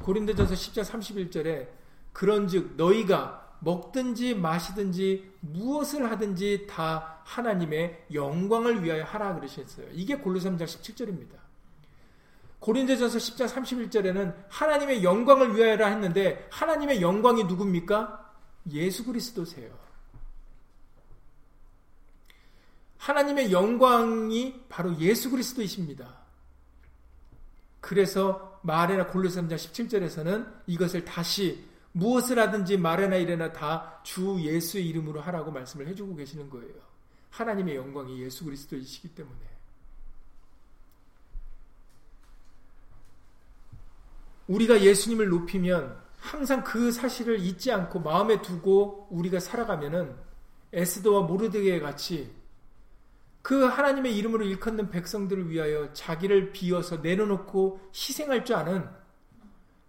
[0.00, 1.68] 고린도전서 10장 31절에
[2.12, 9.86] 그런즉 너희가 먹든지 마시든지 무엇을 하든지 다 하나님의 영광을 위하여 하라 그러셨어요.
[9.92, 11.40] 이게 골로삼장 17절입니다.
[12.58, 18.34] 고린도전서 10장 31절에는 하나님의 영광을 위하여라 했는데 하나님의 영광이 누굽니까?
[18.72, 19.70] 예수 그리스도세요.
[22.98, 26.18] 하나님의 영광이 바로 예수 그리스도이십니다.
[27.80, 35.86] 그래서 마레나 골로삼장 17절에서는 이것을 다시 무엇을 하든지 말이나 이래나다 주 예수의 이름으로 하라고 말씀을
[35.88, 36.74] 해주고 계시는 거예요.
[37.30, 39.36] 하나님의 영광이 예수 그리스도이시기 때문에.
[44.48, 50.16] 우리가 예수님을 높이면 항상 그 사실을 잊지 않고 마음에 두고 우리가 살아가면은
[50.72, 52.34] 에스더와 모르드게 같이
[53.42, 58.88] 그 하나님의 이름으로 일컫는 백성들을 위하여 자기를 비어서 내려놓고 희생할 줄 아는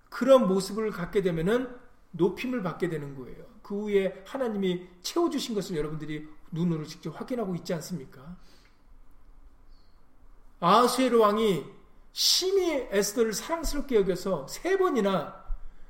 [0.09, 1.81] 그런 모습을 갖게 되면은
[2.13, 3.43] 높임을 받게 되는 거예요.
[3.61, 8.35] 그 후에 하나님이 채워주신 것을 여러분들이 눈으로 직접 확인하고 있지 않습니까?
[10.59, 11.65] 아하수에르 왕이
[12.11, 15.43] 심히 에스더를 사랑스럽게 여겨서 세 번이나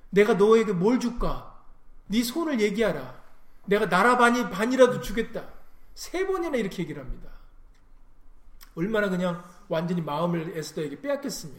[0.10, 1.62] 내가 너에게 뭘 줄까?
[2.08, 3.22] 네 손을 얘기하라.
[3.66, 5.50] 내가 나라 반이 반이라도 주겠다.
[5.94, 7.32] 세 번이나 이렇게 얘기를 합니다.
[8.76, 11.56] 얼마나 그냥 완전히 마음을 에스더에게 빼앗겼으며.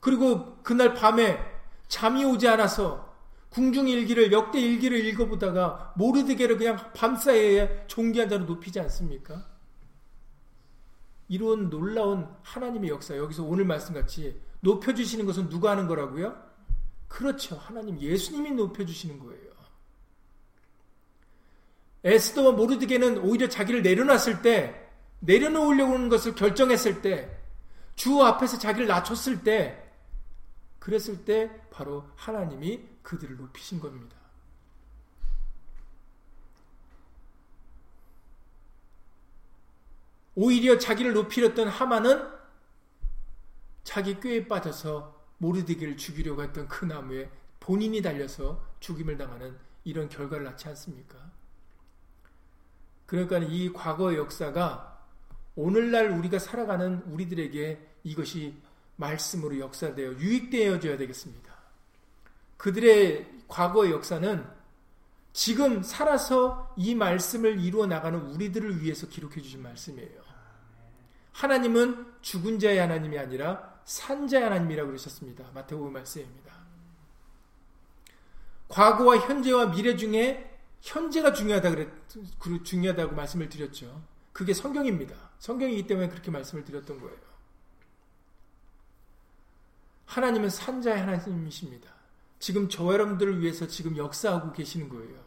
[0.00, 1.53] 그리고 그날 밤에
[1.94, 3.14] 잠이 오지 않아서
[3.50, 9.44] 궁중일기를 역대일기를 읽어보다가 모르드게를 그냥 밤사이에 종기한 자로 높이지 않습니까?
[11.28, 16.36] 이런 놀라운 하나님의 역사 여기서 오늘 말씀같이 높여주시는 것은 누가 하는 거라고요?
[17.06, 17.54] 그렇죠.
[17.54, 19.44] 하나님 예수님이 높여주시는 거예요.
[22.02, 24.88] 에스더와 모르드게는 오히려 자기를 내려놨을 때
[25.20, 27.30] 내려놓으려고 하는 것을 결정했을 때
[27.96, 29.83] 주 앞에서 자기를 낮췄을 때
[30.84, 34.14] 그랬을 때 바로 하나님이 그들을 높이신 겁니다.
[40.34, 42.30] 오히려 자기를 높이려던 하만은
[43.82, 50.68] 자기 꾀에 빠져서 모르드기를 죽이려고 했던 그 나무에 본인이 달려서 죽임을 당하는 이런 결과를 낳지
[50.68, 51.16] 않습니까?
[53.06, 55.00] 그러니까 이 과거의 역사가
[55.56, 58.54] 오늘날 우리가 살아가는 우리들에게 이것이
[58.96, 61.52] 말씀으로 역사되어 유익되어져야 되겠습니다.
[62.56, 64.46] 그들의 과거의 역사는
[65.32, 70.22] 지금 살아서 이 말씀을 이루어 나가는 우리들을 위해서 기록해 주신 말씀이에요.
[71.32, 75.50] 하나님은 죽은 자의 하나님이 아니라 산 자의 하나님이라고 그러셨습니다.
[75.52, 76.54] 마태복음 말씀입니다.
[78.68, 81.88] 과거와 현재와 미래 중에 현재가 중요하다 그랬
[82.64, 84.02] 중요하다고 말씀을 드렸죠.
[84.32, 85.16] 그게 성경입니다.
[85.40, 87.18] 성경이기 때문에 그렇게 말씀을 드렸던 거예요.
[90.06, 91.88] 하나님은 산자의 하나님이십니다.
[92.38, 95.18] 지금 저 여러분들을 위해서 지금 역사하고 계시는 거예요.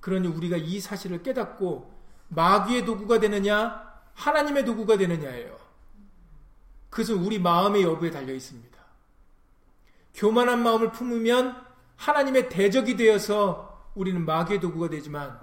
[0.00, 1.92] 그러니 우리가 이 사실을 깨닫고
[2.28, 5.56] 마귀의 도구가 되느냐 하나님의 도구가 되느냐예요.
[6.90, 8.72] 그것은 우리 마음의 여부에 달려 있습니다.
[10.14, 11.62] 교만한 마음을 품으면
[11.96, 15.38] 하나님의 대적이 되어서 우리는 마귀의 도구가 되지만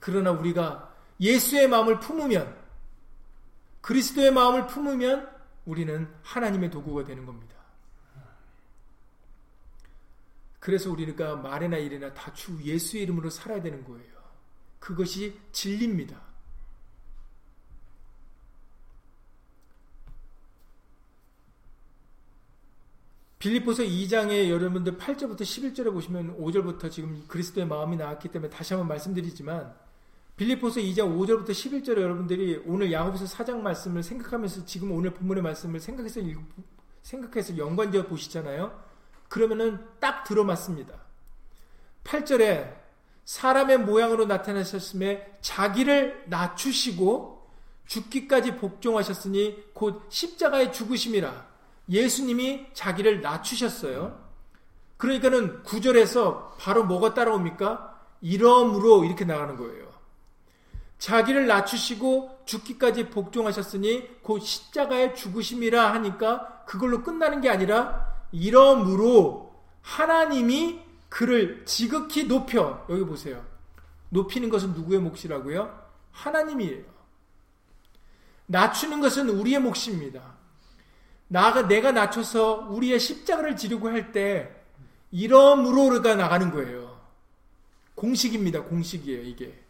[0.00, 2.56] 그러나 우리가 예수의 마음을 품으면
[3.80, 5.35] 그리스도의 마음을 품으면
[5.66, 7.54] 우리는 하나님의 도구가 되는 겁니다.
[10.58, 14.14] 그래서 우리가 말이나 일이나 다 주 예수의 이름으로 살아야 되는 거예요.
[14.78, 16.20] 그것이 진리입니다.
[23.38, 29.85] 빌립보서 2장에 여러분들 8절부터 11절에 보시면 5절부터 지금 그리스도의 마음이 나왔기 때문에 다시 한번 말씀드리지만
[30.36, 36.20] 빌리포스 2자 5절부터 11절에 여러분들이 오늘 야고보서 사장 말씀을 생각하면서 지금 오늘 본문의 말씀을 생각해서
[37.02, 38.78] 생각해서 연관되어 보시잖아요.
[39.30, 40.94] 그러면은 딱 들어맞습니다.
[42.04, 42.74] 8절에
[43.24, 47.48] 사람의 모양으로 나타나셨음에 자기를 낮추시고
[47.86, 51.46] 죽기까지 복종하셨으니 곧 십자가의 죽으심이라
[51.88, 54.22] 예수님이 자기를 낮추셨어요.
[54.98, 58.02] 그러니까는 9절에서 바로 뭐가 따라옵니까?
[58.20, 59.85] 이러므로 이렇게 나가는 거예요.
[60.98, 71.64] 자기를 낮추시고 죽기까지 복종하셨으니 곧 십자가의 죽으심이라 하니까 그걸로 끝나는 게 아니라 이러므로 하나님이 그를
[71.66, 73.44] 지극히 높여 여기 보세요.
[74.08, 75.86] 높이는 것은 누구의 몫이라고요?
[76.12, 76.84] 하나님이에요.
[78.46, 80.34] 낮추는 것은 우리의 몫입니다.
[81.28, 84.50] 나가 내가 낮춰서 우리의 십자가를 지르고 할 때
[85.12, 87.00] 이러므로가 나가는 거예요.
[87.94, 88.62] 공식입니다.
[88.64, 89.65] 공식이에요, 이게.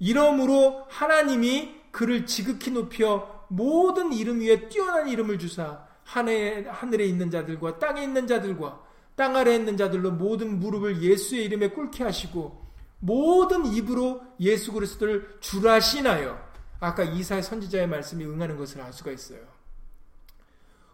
[0.00, 7.78] 이러므로 하나님이 그를 지극히 높여 모든 이름 위에 뛰어난 이름을 주사 하늘에, 하늘에 있는 자들과
[7.78, 8.80] 땅에 있는 자들과
[9.14, 12.64] 땅 아래 에 있는 자들로 모든 무릎을 예수의 이름에 꿇게 하시고
[13.00, 16.40] 모든 입으로 예수 그리스도를 주라시나요.
[16.80, 19.40] 아까 이사의 선지자의 말씀이 응하는 것을 알 수가 있어요.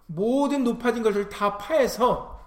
[0.06, 2.40] 모든 높아진 것을 다 파해서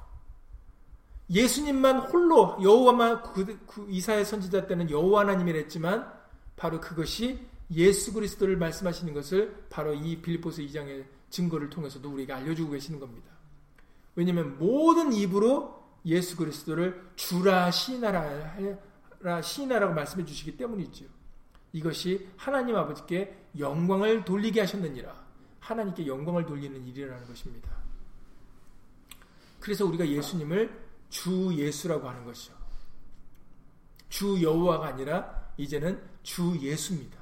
[1.29, 6.18] 예수님만 홀로 여호와만 그, 그 이사의 선지자 때는 여호와 하나님이랬지만
[6.59, 7.39] 바로 그것이
[7.71, 13.31] 예수 그리스도를 말씀하시는 것을 바로 이빌리포스 2장의 증거를 통해서도 우리가 알려주고 계시는 겁니다.
[14.15, 18.55] 왜냐하면 모든 입으로 예수 그리스도를 주라 시나라
[19.41, 21.07] 시나라고 말씀해 주시기 때문이지
[21.71, 25.15] 이것이 하나님 아버지께 영광을 돌리게 하셨느니라.
[25.61, 27.69] 하나님께 영광을 돌리는 일이라는 것입니다.
[29.61, 32.53] 그래서 우리가 예수님을 주 예수라고 하는 것이죠.
[34.09, 37.17] 주 여호와가 아니라 이제는 주 예수입니다.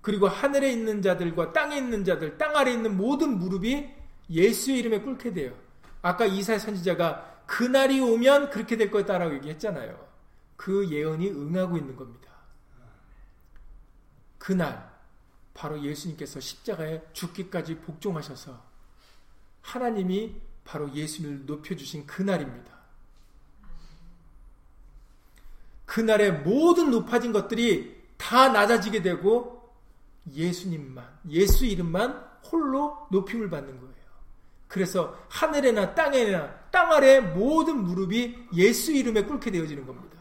[0.00, 3.88] 그리고 하늘에 있는 자들과 땅에 있는 자들, 땅 아래 있는 모든 무릎이
[4.28, 5.56] 예수의 이름에 꿇게 돼요.
[6.02, 10.06] 아까 이사 선지자가 그날이 오면 그렇게 될 것이다라고 얘기했잖아요.
[10.56, 12.30] 그 예언이 응하고 있는 겁니다.
[14.38, 14.92] 그날
[15.54, 18.62] 바로 예수님께서 십자가에 죽기까지 복종하셔서
[19.62, 22.73] 하나님이 바로 예수님을 높여주신 그날입니다.
[25.86, 29.68] 그날의 모든 높아진 것들이 다 낮아지게 되고
[30.32, 33.94] 예수님만, 예수 이름만 홀로 높임을 받는 거예요.
[34.68, 40.14] 그래서 하늘에나 땅에나 땅 아래 모든 무릎이 예수 이름에 꿇게 되어지는 겁니다.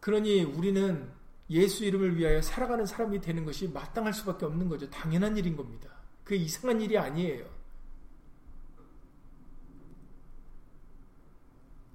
[0.00, 1.08] 그러니 우리는
[1.48, 4.90] 예수 이름을 위하여 살아가는 사람이 되는 것이 마땅할 수밖에 없는 거죠.
[4.90, 5.88] 당연한 일인 겁니다.
[6.24, 7.44] 그 이상한 일이 아니에요.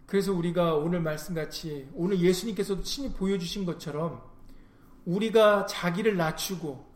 [0.08, 4.24] 그래서 우리가 오늘 말씀같이 오늘 예수님께서 도 친히 보여주신 것처럼
[5.06, 6.88] 우리가 자기를 낮추고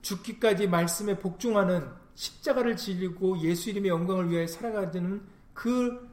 [0.00, 6.08] 죽기까지 말씀에 복종하는 십자가를 지리고 예수 이름의 영광을 위해 살아가는 그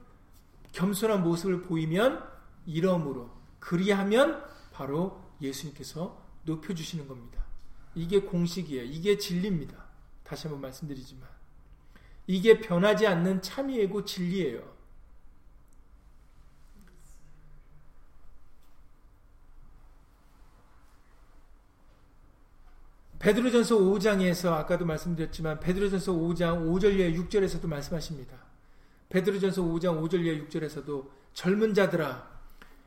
[0.72, 2.24] 겸손한 모습을 보이면
[2.66, 7.46] 이러므로 그리하면 바로 예수님께서 높여주시는 겁니다.
[7.94, 8.86] 이게 공식이에요.
[8.86, 9.86] 이게 진리입니다.
[10.24, 11.28] 다시 한번 말씀드리지만
[12.28, 14.79] 이게 변하지 않는 참이고 진리예요.
[23.20, 28.36] 베드로전서 5장에서 아까도 말씀드렸지만 베드로전서 5장 5절에 6절에서도 말씀하십니다.
[29.10, 32.28] 베드로전서 5장 5절에 6절에서도 젊은 자들아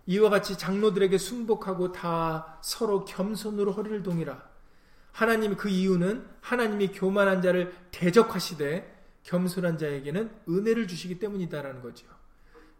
[0.07, 4.43] 이와 같이 장로들에게 순복하고 다 서로 겸손으로 허리를 동이라.
[5.13, 8.91] 하나님 그 이유는 하나님이 교만한 자를 대적하시되
[9.25, 12.07] 겸손한 자에게는 은혜를 주시기 때문이다라는 거죠.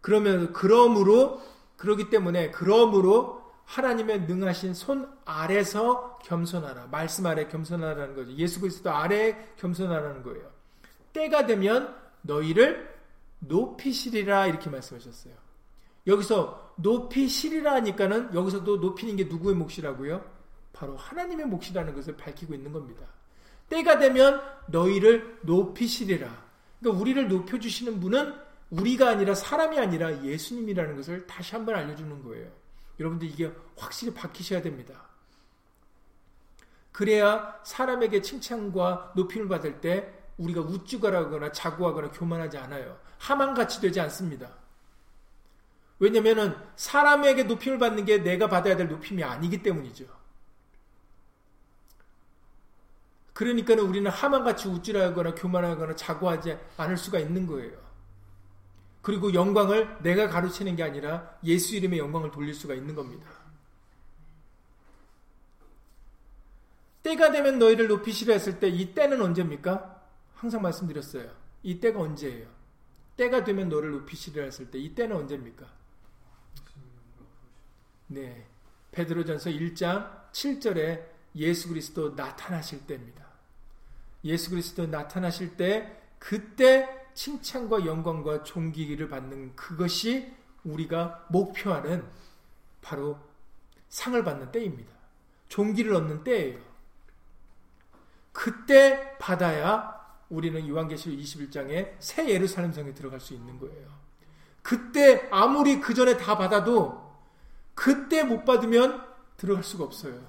[0.01, 1.43] 그러면 그러므로
[1.77, 6.87] 그러기 때문에 그러므로 하나님의 능하신 손 아래서 겸손하라.
[6.91, 8.33] 말씀 아래 겸손하라는 거죠.
[8.33, 10.51] 예수 그리스도 아래 겸손하라는 거예요.
[11.13, 12.91] 때가 되면 너희를
[13.41, 15.35] 높이시리라 이렇게 말씀하셨어요.
[16.07, 20.25] 여기서 높이시리라 하니까는 여기서도 높이는 게 누구의 몫이라고요?
[20.73, 23.07] 바로 하나님의 몫이라는 것을 밝히고 있는 겁니다.
[23.69, 26.29] 때가 되면 너희를 높이시리라.
[26.81, 28.35] 그러니까 우리를 높여주시는 분은
[28.71, 32.51] 우리가 아니라 사람이 아니라 예수님이라는 것을 다시 한번 알려주는 거예요.
[33.03, 35.09] 여러분들 이게 확실히 바뀌셔야 됩니다.
[36.93, 42.99] 그래야 사람에게 칭찬과 높임을 받을 때 우리가 우쭈가라거나 자고하거나 교만하지 않아요.
[43.19, 44.55] 하만같이 되지 않습니다.
[45.99, 50.05] 왜냐면은 사람에게 높임을 받는 게 내가 받아야 될 높임이 아니기 때문이죠.
[53.33, 57.81] 그러니까는 우리는 하만같이 우쭐라거나 교만하거나 자고하지 않을 수가 있는 거예요.
[59.03, 63.27] 그리고 영광을 내가 가르치는 게 아니라 예수 이름의 영광을 돌릴 수가 있는 겁니다.
[67.03, 70.01] 때가 되면 너희를 높이시려 했을 때 이 때는 언제입니까?
[70.35, 71.29] 항상 말씀드렸어요.
[71.65, 72.47] 이 때가 언제예요?
[73.17, 75.67] 때가 되면 너를 높이시려 했을 때 이 때는 언제입니까?
[78.07, 78.47] 네.
[78.93, 81.05] 베드로전서 1장 7절에
[81.37, 83.25] 예수 그리스도 나타나실 때입니다.
[84.25, 90.33] 예수 그리스도 나타나실 때 그때 칭찬과 영광과 존귀를 받는 그것이
[90.65, 92.07] 우리가 목표하는
[92.81, 93.19] 바로
[93.89, 94.93] 상을 받는 때입니다.
[95.49, 96.59] 종기를 얻는 때예요.
[98.33, 100.01] 그때 받아야
[100.31, 103.87] 우리는 요한계시록 21장에 새 예루살렘 성에 들어갈 수 있는 거예요.
[104.63, 107.13] 그때 아무리 그 전에 다 받아도
[107.75, 109.05] 그때 못 받으면
[109.37, 110.21] 들어갈 수가 없어요.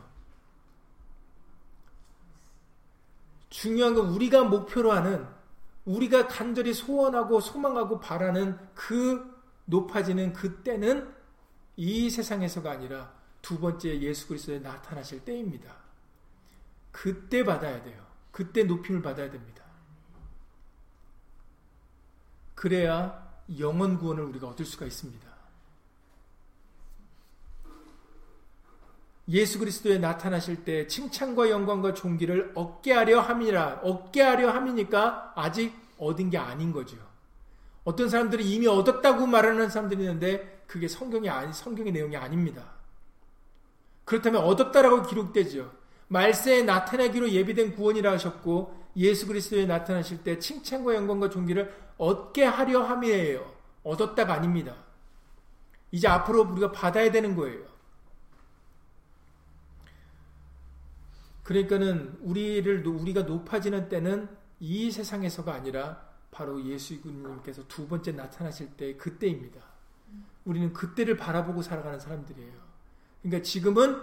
[3.49, 5.25] 중요한 건 우리가 목표로 하는
[5.86, 9.31] 우리가 간절히 소원하고 소망하고 바라는 그
[9.65, 11.13] 높아지는 그 때는
[11.75, 15.75] 이 세상에서가 아니라 두 번째 예수 그리스도에 나타나실 때입니다.
[16.91, 18.05] 그때 받아야 돼요.
[18.31, 19.63] 그때 높임을 받아야 됩니다.
[22.55, 25.32] 그래야 영원 구원을 우리가 얻을 수가 있습니다.
[29.30, 36.30] 예수 그리스도에 나타나실 때 칭찬과 영광과 존귀를 얻게 하려 함이라 얻게 하려 함이니까 아직 얻은
[36.30, 36.97] 게 아닌 거죠.
[37.86, 42.74] 어떤 사람들이 이미 얻었다고 말하는 사람들이 있는데 그게 성경이 아니 성경의 내용이 아닙니다.
[44.03, 45.71] 그렇다면 얻었다라고 기록되죠.
[46.09, 53.49] 말세에 나타나기로 예비된 구원이라 하셨고 예수 그리스도에 나타나실 때 칭찬과 영광과 존귀를 얻게 하려 함이에요.
[53.84, 54.76] 얻었다가 아닙니다.
[55.91, 57.71] 이제 앞으로 우리가 받아야 되는 거예요.
[61.43, 64.27] 그러니까는 우리를 우리가 높아지는 때는
[64.59, 69.61] 이 세상에서가 아니라 바로 예수님께서 두 번째 나타나실 때 그때입니다.
[70.45, 72.53] 우리는 그때를 바라보고 살아가는 사람들이에요.
[73.21, 74.01] 그러니까 지금은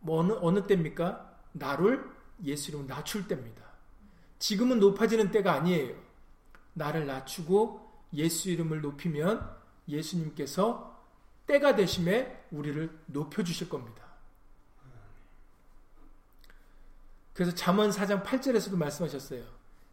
[0.00, 1.34] 뭐 어느, 어느 때입니까?
[1.52, 2.04] 나를
[2.42, 3.62] 예수로 낮출 때입니다.
[4.38, 5.94] 지금은 높아지는 때가 아니에요.
[6.74, 9.56] 나를 낮추고 예수 이름을 높이면
[9.88, 10.94] 예수님께서
[11.46, 14.05] 때가 되심에 우리를 높여주실 겁니다.
[17.36, 19.42] 그래서 잠언 4장 8절에서도 말씀하셨어요.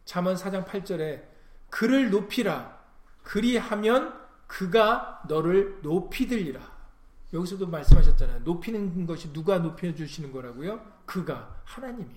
[0.06, 1.22] 잠언 4장 8절에
[1.68, 2.74] 그를 높이라
[3.22, 6.60] 그리하면 그가 너를 높이 들리라.
[7.34, 8.40] 여기서도 말씀하셨잖아요.
[8.44, 10.80] 높이는 것이 누가 높여 주시는 거라고요?
[11.04, 12.14] 그가 하나님이.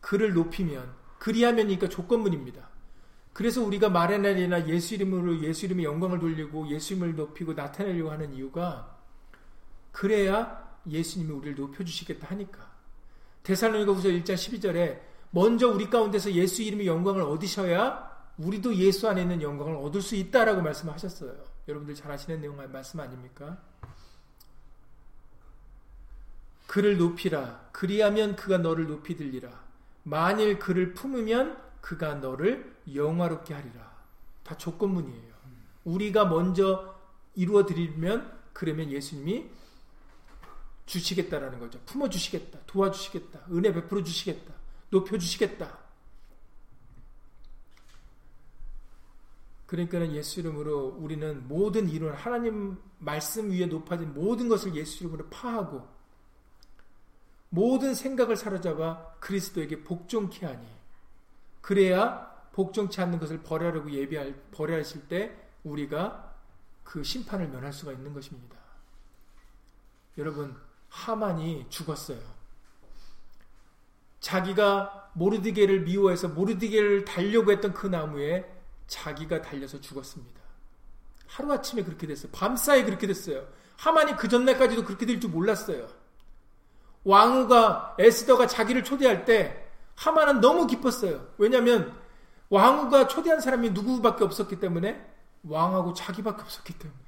[0.00, 2.68] 그를 높이면 그리하면이니까 조건문입니다.
[3.32, 8.34] 그래서 우리가 말의 날이나 예수 이름으로 예수 이름의 영광을 돌리고 예수 이름을 높이고 나타내려고 하는
[8.34, 8.98] 이유가
[9.92, 12.74] 그래야 예수님이 우리를 높여 주시겠다 하니까.
[13.46, 14.98] 대살로니가 후서 1장 12절에
[15.30, 20.62] 먼저 우리 가운데서 예수 이름의 영광을 얻으셔야 우리도 예수 안에 있는 영광을 얻을 수 있다라고
[20.62, 21.32] 말씀하셨어요.
[21.68, 23.56] 여러분들 잘 아시는 내용 말씀 아닙니까?
[26.66, 29.48] 그를 높이라 그리하면 그가 너를 높이 들리라
[30.02, 33.92] 만일 그를 품으면 그가 너를 영화롭게 하리라
[34.42, 35.34] 다 조건문이에요.
[35.84, 36.96] 우리가 먼저
[37.36, 39.48] 이루어 드리면 그러면 예수님이
[40.86, 41.80] 주시겠다라는 거죠.
[41.84, 42.60] 품어 주시겠다.
[42.66, 43.46] 도와주시겠다.
[43.50, 44.54] 은혜 베풀어 주시겠다.
[44.90, 45.78] 높여 주시겠다.
[49.66, 55.84] 그러니까는 예수 이름으로 우리는 모든 이론 하나님 말씀 위에 높아진 모든 것을 예수 이름으로 파하고
[57.48, 60.64] 모든 생각을 사로잡아 그리스도에게 복종케 하니
[61.62, 66.36] 그래야 복종치 않는 것을 버려려고 예비할 버려하실 때 우리가
[66.84, 68.56] 그 심판을 면할 수가 있는 것입니다.
[70.16, 70.56] 여러분
[70.88, 72.18] 하만이 죽었어요.
[74.20, 78.44] 자기가 모르디게를 미워해서 모르디게를 달려고 했던 그 나무에
[78.86, 80.40] 자기가 달려서 죽었습니다.
[81.28, 82.30] 하루아침에 그렇게 됐어요.
[82.32, 83.44] 밤사이 그렇게 됐어요.
[83.86, 85.88] 하만이 그 전날까지도 그렇게 될 줄 몰랐어요.
[87.04, 89.64] 왕후가 에스더가 자기를 초대할 때
[89.96, 91.26] 하만은 너무 기뻤어요.
[91.38, 91.96] 왜냐하면
[92.48, 95.04] 왕후가 초대한 사람이 누구밖에 없었기 때문에
[95.48, 97.00] 왕하고 자기밖에 없었기 때문에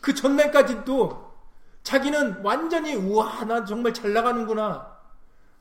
[0.00, 1.25] 그 전날까지도
[1.86, 4.98] 자기는 완전히 우와 나 정말 잘 나가는구나.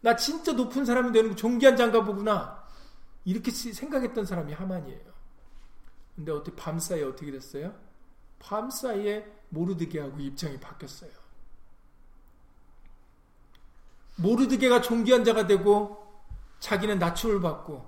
[0.02, 2.64] 나 진짜 높은 사람이 되는 거 존귀한 장가보구나.
[3.26, 5.06] 이렇게 생각했던 사람이 하만이에요.
[6.16, 7.76] 근데 어떻게 밤사이에 어떻게 됐어요?
[8.40, 11.12] 밤사이에 모르드게하고 입장이 바뀌었어요.
[14.16, 16.12] 모르드게가 존귀한 자가 되고
[16.60, 17.88] 자기는 낮춤을 받고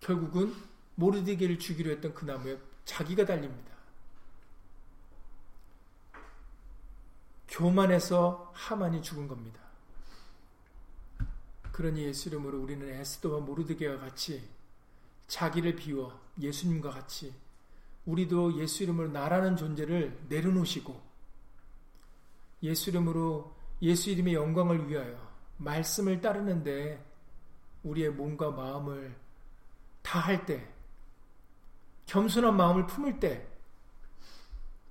[0.00, 0.52] 결국은
[0.96, 3.69] 모르드게를 죽이려 했던 그 나무에 자기가 달립니다.
[7.50, 9.60] 교만해서 하만이 죽은 겁니다.
[11.72, 14.48] 그러니 예수 이름으로 우리는 에스더와 모르드게와 같이
[15.26, 17.34] 자기를 비워 예수님과 같이
[18.06, 21.00] 우리도 예수 이름으로 나라는 존재를 내려놓으시고
[22.62, 25.16] 예수 이름으로 예수 이름의 영광을 위하여
[25.58, 27.04] 말씀을 따르는데
[27.82, 29.16] 우리의 몸과 마음을
[30.02, 30.68] 다할 때
[32.06, 33.46] 겸손한 마음을 품을 때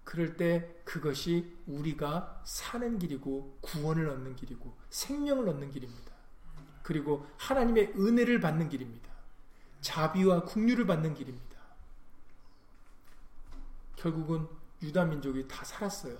[0.06, 6.12] 그럴 때 그것이 우리가 사는 길이고 구원을 얻는 길이고 생명을 얻는 길입니다.
[6.82, 9.08] 그리고 하나님의 은혜를 받는 길입니다.
[9.82, 11.60] 자비와 국류를 받는 길입니다.
[13.98, 14.48] 결국은
[14.82, 16.18] 유다 민족이 다 살았어요.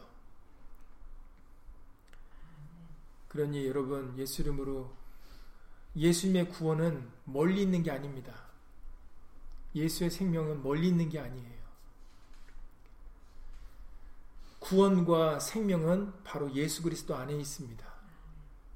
[3.28, 4.94] 그러니 여러분 예수 이름으로
[5.96, 8.36] 예수님의 구원은 멀리 있는 게 아닙니다.
[9.74, 11.58] 예수의 생명은 멀리 있는 게 아니에요.
[14.60, 17.84] 구원과 생명은 바로 예수 그리스도 안에 있습니다.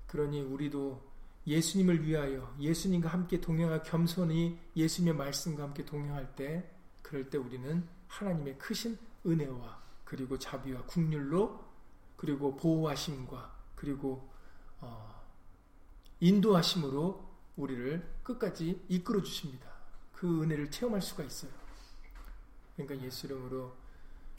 [0.08, 1.12] 그러니 우리도
[1.46, 6.70] 예수님을 위하여 예수님과 함께 동행하 겸손히 예수님의 말씀과 함께 동행할 때
[7.02, 11.62] 그럴 때 우리는 하나님의 크신 은혜와 그리고 자비와 국률로
[12.16, 14.32] 그리고 보호하심과 그리고
[14.80, 15.14] 어
[16.22, 19.68] 인도하심으로 우리를 끝까지 이끌어 주십니다.
[20.14, 21.52] 그 은혜를 체험할 수가 있어요.
[22.78, 23.76] 그러니까 예수 이름으로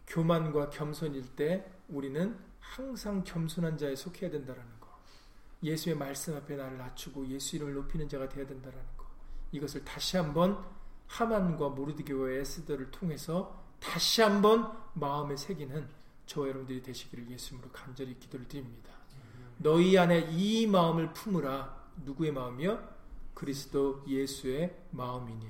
[0.06, 4.88] 교만과 겸손일 때 우리는 항상 겸손한 자에 속해야 된다라는 거.
[5.62, 9.06] 예수의 말씀 앞에 나를 낮추고 예수 이름을 높이는 자가 되어야 된다라는 거.
[9.52, 10.62] 이것을 다시 한번
[11.06, 15.86] 하만과 모르드교의 에스더를 통해서 다시 한번 마음에 새기는
[16.26, 18.90] 저와 여러분들이 되시기를 예수님으로 간절히 기도를 드립니다.
[19.58, 21.84] 너희 안에 이 마음을 품으라.
[22.04, 22.94] 누구의 마음이요?
[23.34, 25.46] 그리스도 예수의 마음이니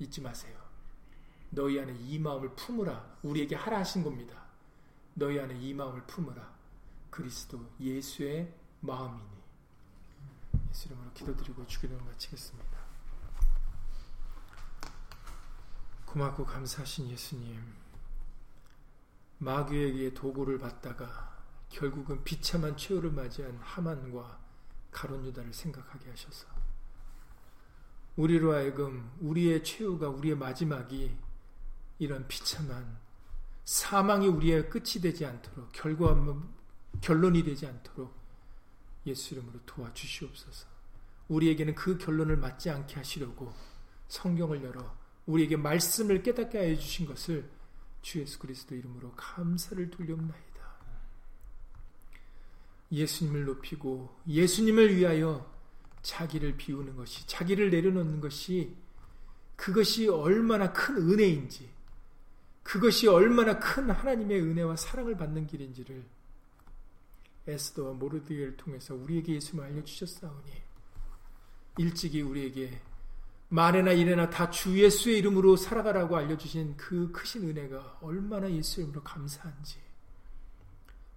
[0.00, 0.57] 잊지 마세요.
[1.50, 3.18] 너희 안에 이 마음을 품으라.
[3.22, 4.42] 우리에게 하라 하신 겁니다.
[5.14, 6.52] 너희 안에 이 마음을 품으라.
[7.10, 9.38] 그리스도 예수의 마음이니.
[10.70, 12.78] 예수 이름으로 기도드리고 주기도 마치겠습니다.
[16.06, 17.60] 고맙고 감사하신 예수님.
[19.38, 21.36] 마귀에게 도구를 받다가
[21.70, 24.38] 결국은 비참한 최후를 맞이한 하만과
[24.90, 26.46] 가론유다를 생각하게 하셔서
[28.16, 31.16] 우리로 하여금 우리의 최후가 우리의 마지막이
[31.98, 32.98] 이런 비참한
[33.64, 36.14] 사망이 우리의 끝이 되지 않도록 결과
[37.00, 38.16] 결론이 되지 않도록
[39.06, 40.66] 예수 이름으로 도와주시옵소서.
[41.28, 43.52] 우리에게는 그 결론을 맞지 않게 하시려고
[44.08, 44.96] 성경을 열어
[45.26, 47.50] 우리에게 말씀을 깨닫게 해 주신 것을
[48.00, 50.46] 주 예수 그리스도 이름으로 감사를 돌려옵나이다.
[52.92, 55.52] 예수님을 높이고 예수님을 위하여
[56.00, 58.74] 자기를 비우는 것이 자기를 내려놓는 것이
[59.56, 61.68] 그것이 얼마나 큰 은혜인지
[62.68, 66.04] 그것이 얼마나 큰 하나님의 은혜와 사랑을 받는 길인지를
[67.46, 70.52] 에스더와 모르드게를 통해서 우리에게 예수님 알려주셨사오니
[71.78, 72.78] 일찍이 우리에게
[73.48, 79.78] 말에나 일에나 다 주 예수의 이름으로 살아가라고 알려주신 그 크신 은혜가 얼마나 예수 이름으로 감사한지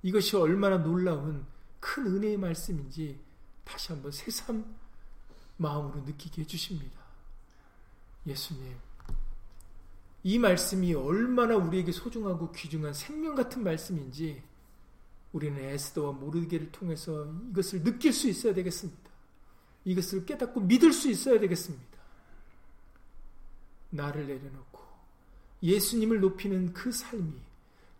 [0.04, 1.46] 이것이 얼마나 놀라운
[1.82, 3.20] 큰 은혜의 말씀인지
[3.66, 4.64] 다시 한번 새삼
[5.58, 6.98] 마음으로 느끼게 해주십니다.
[8.26, 8.74] 예수님
[10.24, 14.44] 이 말씀이 얼마나 우리에게 소중하고 귀중한 생명 같은 말씀인지
[15.34, 19.10] 우리는 에스더와 모르게를 통해서 이것을 느낄 수 있어야 되겠습니다.
[19.86, 21.86] 이것을 깨닫고 믿을 수 있어야 되겠습니다.
[23.90, 24.80] 나를 내려놓고
[25.64, 27.32] 예수님을 높이는 그 삶이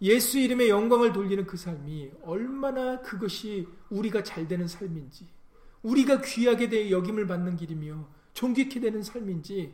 [0.04, 5.28] 예수 이름의 영광을 돌리는 그 삶이 얼마나 그것이 우리가 잘 되는 삶인지
[5.84, 9.74] 우리가 귀하게 대해 여김을 받는 길이며 존귀케 되는 삶인지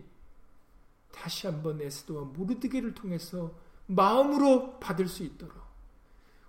[1.18, 3.51] 다시 한번 에스도와 모르드게를 통해서
[3.88, 5.57] 마음으로 받을 수 있도록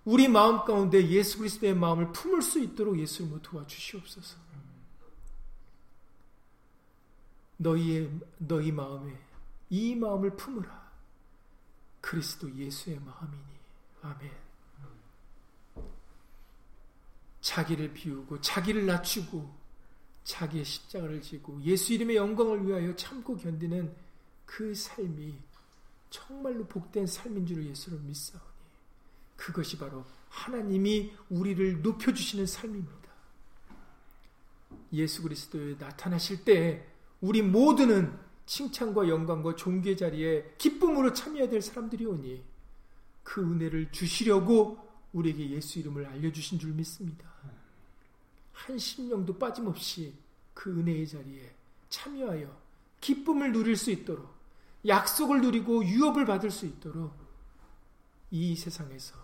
[0.05, 4.37] 우리 마음 가운데 예수 그리스도의 마음을 품을 수 있도록 예수님을 도와주시옵소서.
[7.57, 9.17] 너희의 너희 마음에
[9.71, 10.89] 이 마음을 품으라.
[12.01, 13.49] 그리스도 예수의 마음이니.
[14.03, 14.31] 아멘.
[17.41, 19.57] 자기를 비우고 자기를 낮추고
[20.23, 23.93] 자기의 십자가를 지고 예수 이름의 영광을 위하여 참고 견디는
[24.51, 25.35] 그 삶이
[26.09, 28.43] 정말로 복된 삶인 줄을 예수를 믿사오니
[29.37, 32.99] 그것이 바로 하나님이 우리를 높여주시는 삶입니다.
[34.93, 36.83] 예수 그리스도에 나타나실 때
[37.21, 42.43] 우리 모두는 칭찬과 영광과 존귀의 자리에 기쁨으로 참여해야 될 사람들이 오니
[43.21, 44.79] 그 은혜를 주시려고
[45.13, 47.23] 우리에게 예수 이름을 알려주신 줄 믿습니다.
[48.51, 50.15] 한 심령도 빠짐없이
[50.55, 51.53] 그 은혜의 자리에
[51.89, 52.59] 참여하여
[52.99, 54.38] 기쁨을 누릴 수 있도록
[54.85, 57.13] 약속을 누리고 유업을 받을 수 있도록
[58.31, 59.15] 이 세상에서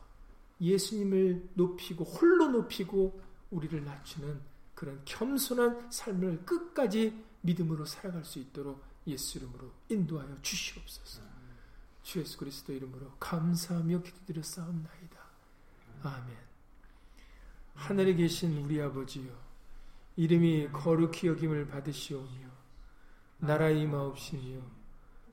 [0.59, 4.41] 예수님을 높이고 홀로 높이고 우리를 낮추는
[4.73, 11.21] 그런 겸손한 삶을 끝까지 믿음으로 살아갈 수 있도록 예수 이름으로 인도하여 주시옵소서.
[12.01, 15.19] 주 예수 그리스도 이름으로 감사하며 기도드려 싸움나이다.
[16.03, 16.35] 아멘.
[17.73, 19.35] 하늘에 계신 우리 아버지요
[20.15, 22.45] 이름이 거룩히 여김을 받으시오며
[23.39, 24.61] 나라의 마옵시니